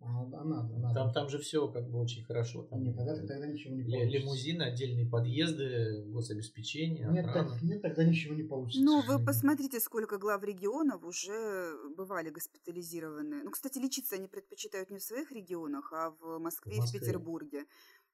[0.00, 0.94] А, надо, надо.
[0.94, 2.62] Там, там же все как бы очень хорошо.
[2.62, 4.18] Там Нет, тогда, тогда ничего не получится.
[4.18, 8.82] лимузины, отдельные подъезды, гособеспечение, Нет, так- нет, тогда ничего не получится.
[8.84, 13.42] Ну, вы посмотрите, сколько глав регионов уже бывали госпитализированы.
[13.42, 16.92] Ну, кстати, лечиться они предпочитают не в своих регионах, а в Москве, В и в.
[16.92, 17.64] Петербурге.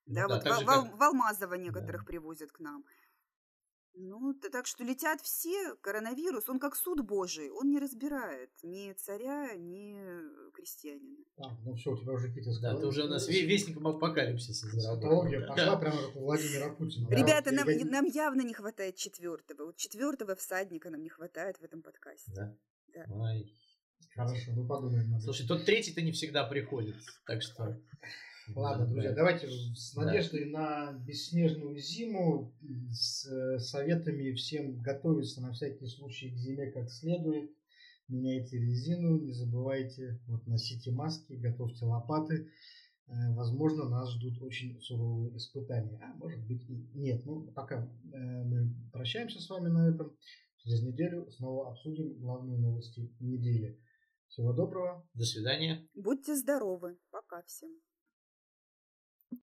[0.06, 2.84] Ну Да, да, вот в, же, как- в Алмазово некоторых привозят к нам.
[3.96, 9.54] Ну, так что летят все, коронавирус, он как суд божий, он не разбирает ни царя,
[9.54, 9.96] ни
[10.52, 11.24] крестьянина.
[11.36, 14.98] Так, ну все, у тебя уже какие-то Да, ты уже у нас вестником апокалипсиса заработал.
[15.10, 15.46] Психология Да.
[15.46, 17.08] пошла прямо как у Владимира Путина.
[17.08, 17.16] Да.
[17.16, 19.66] Ребята, Я- нам, я- нам явно не хватает четвертого.
[19.66, 22.32] Вот четвертого всадника нам не хватает в этом подкасте.
[22.34, 22.56] Да?
[22.94, 23.04] Да.
[23.14, 23.54] Ой.
[24.14, 25.20] Хорошо, мы подумаем.
[25.20, 27.80] Слушай, тот третий-то не всегда приходит, так что...
[28.54, 29.16] Ладно, Да, друзья, да.
[29.16, 30.04] давайте с Да.
[30.04, 32.54] надеждой на бесснежную зиму,
[32.90, 37.50] с э, советами всем готовиться на всякий случай к зиме как следует.
[38.08, 42.50] Меняйте резину, не забывайте, вот носите маски, готовьте лопаты.
[43.06, 45.98] Э, Возможно, нас ждут очень суровые испытания.
[46.02, 47.24] А может быть и нет.
[47.24, 47.82] Ну, пока
[48.12, 50.14] э, мы прощаемся с вами на этом.
[50.58, 53.78] Через неделю снова обсудим главные новости недели.
[54.28, 55.06] Всего доброго.
[55.14, 55.86] До свидания.
[55.94, 56.98] Будьте здоровы.
[57.10, 57.70] Пока всем.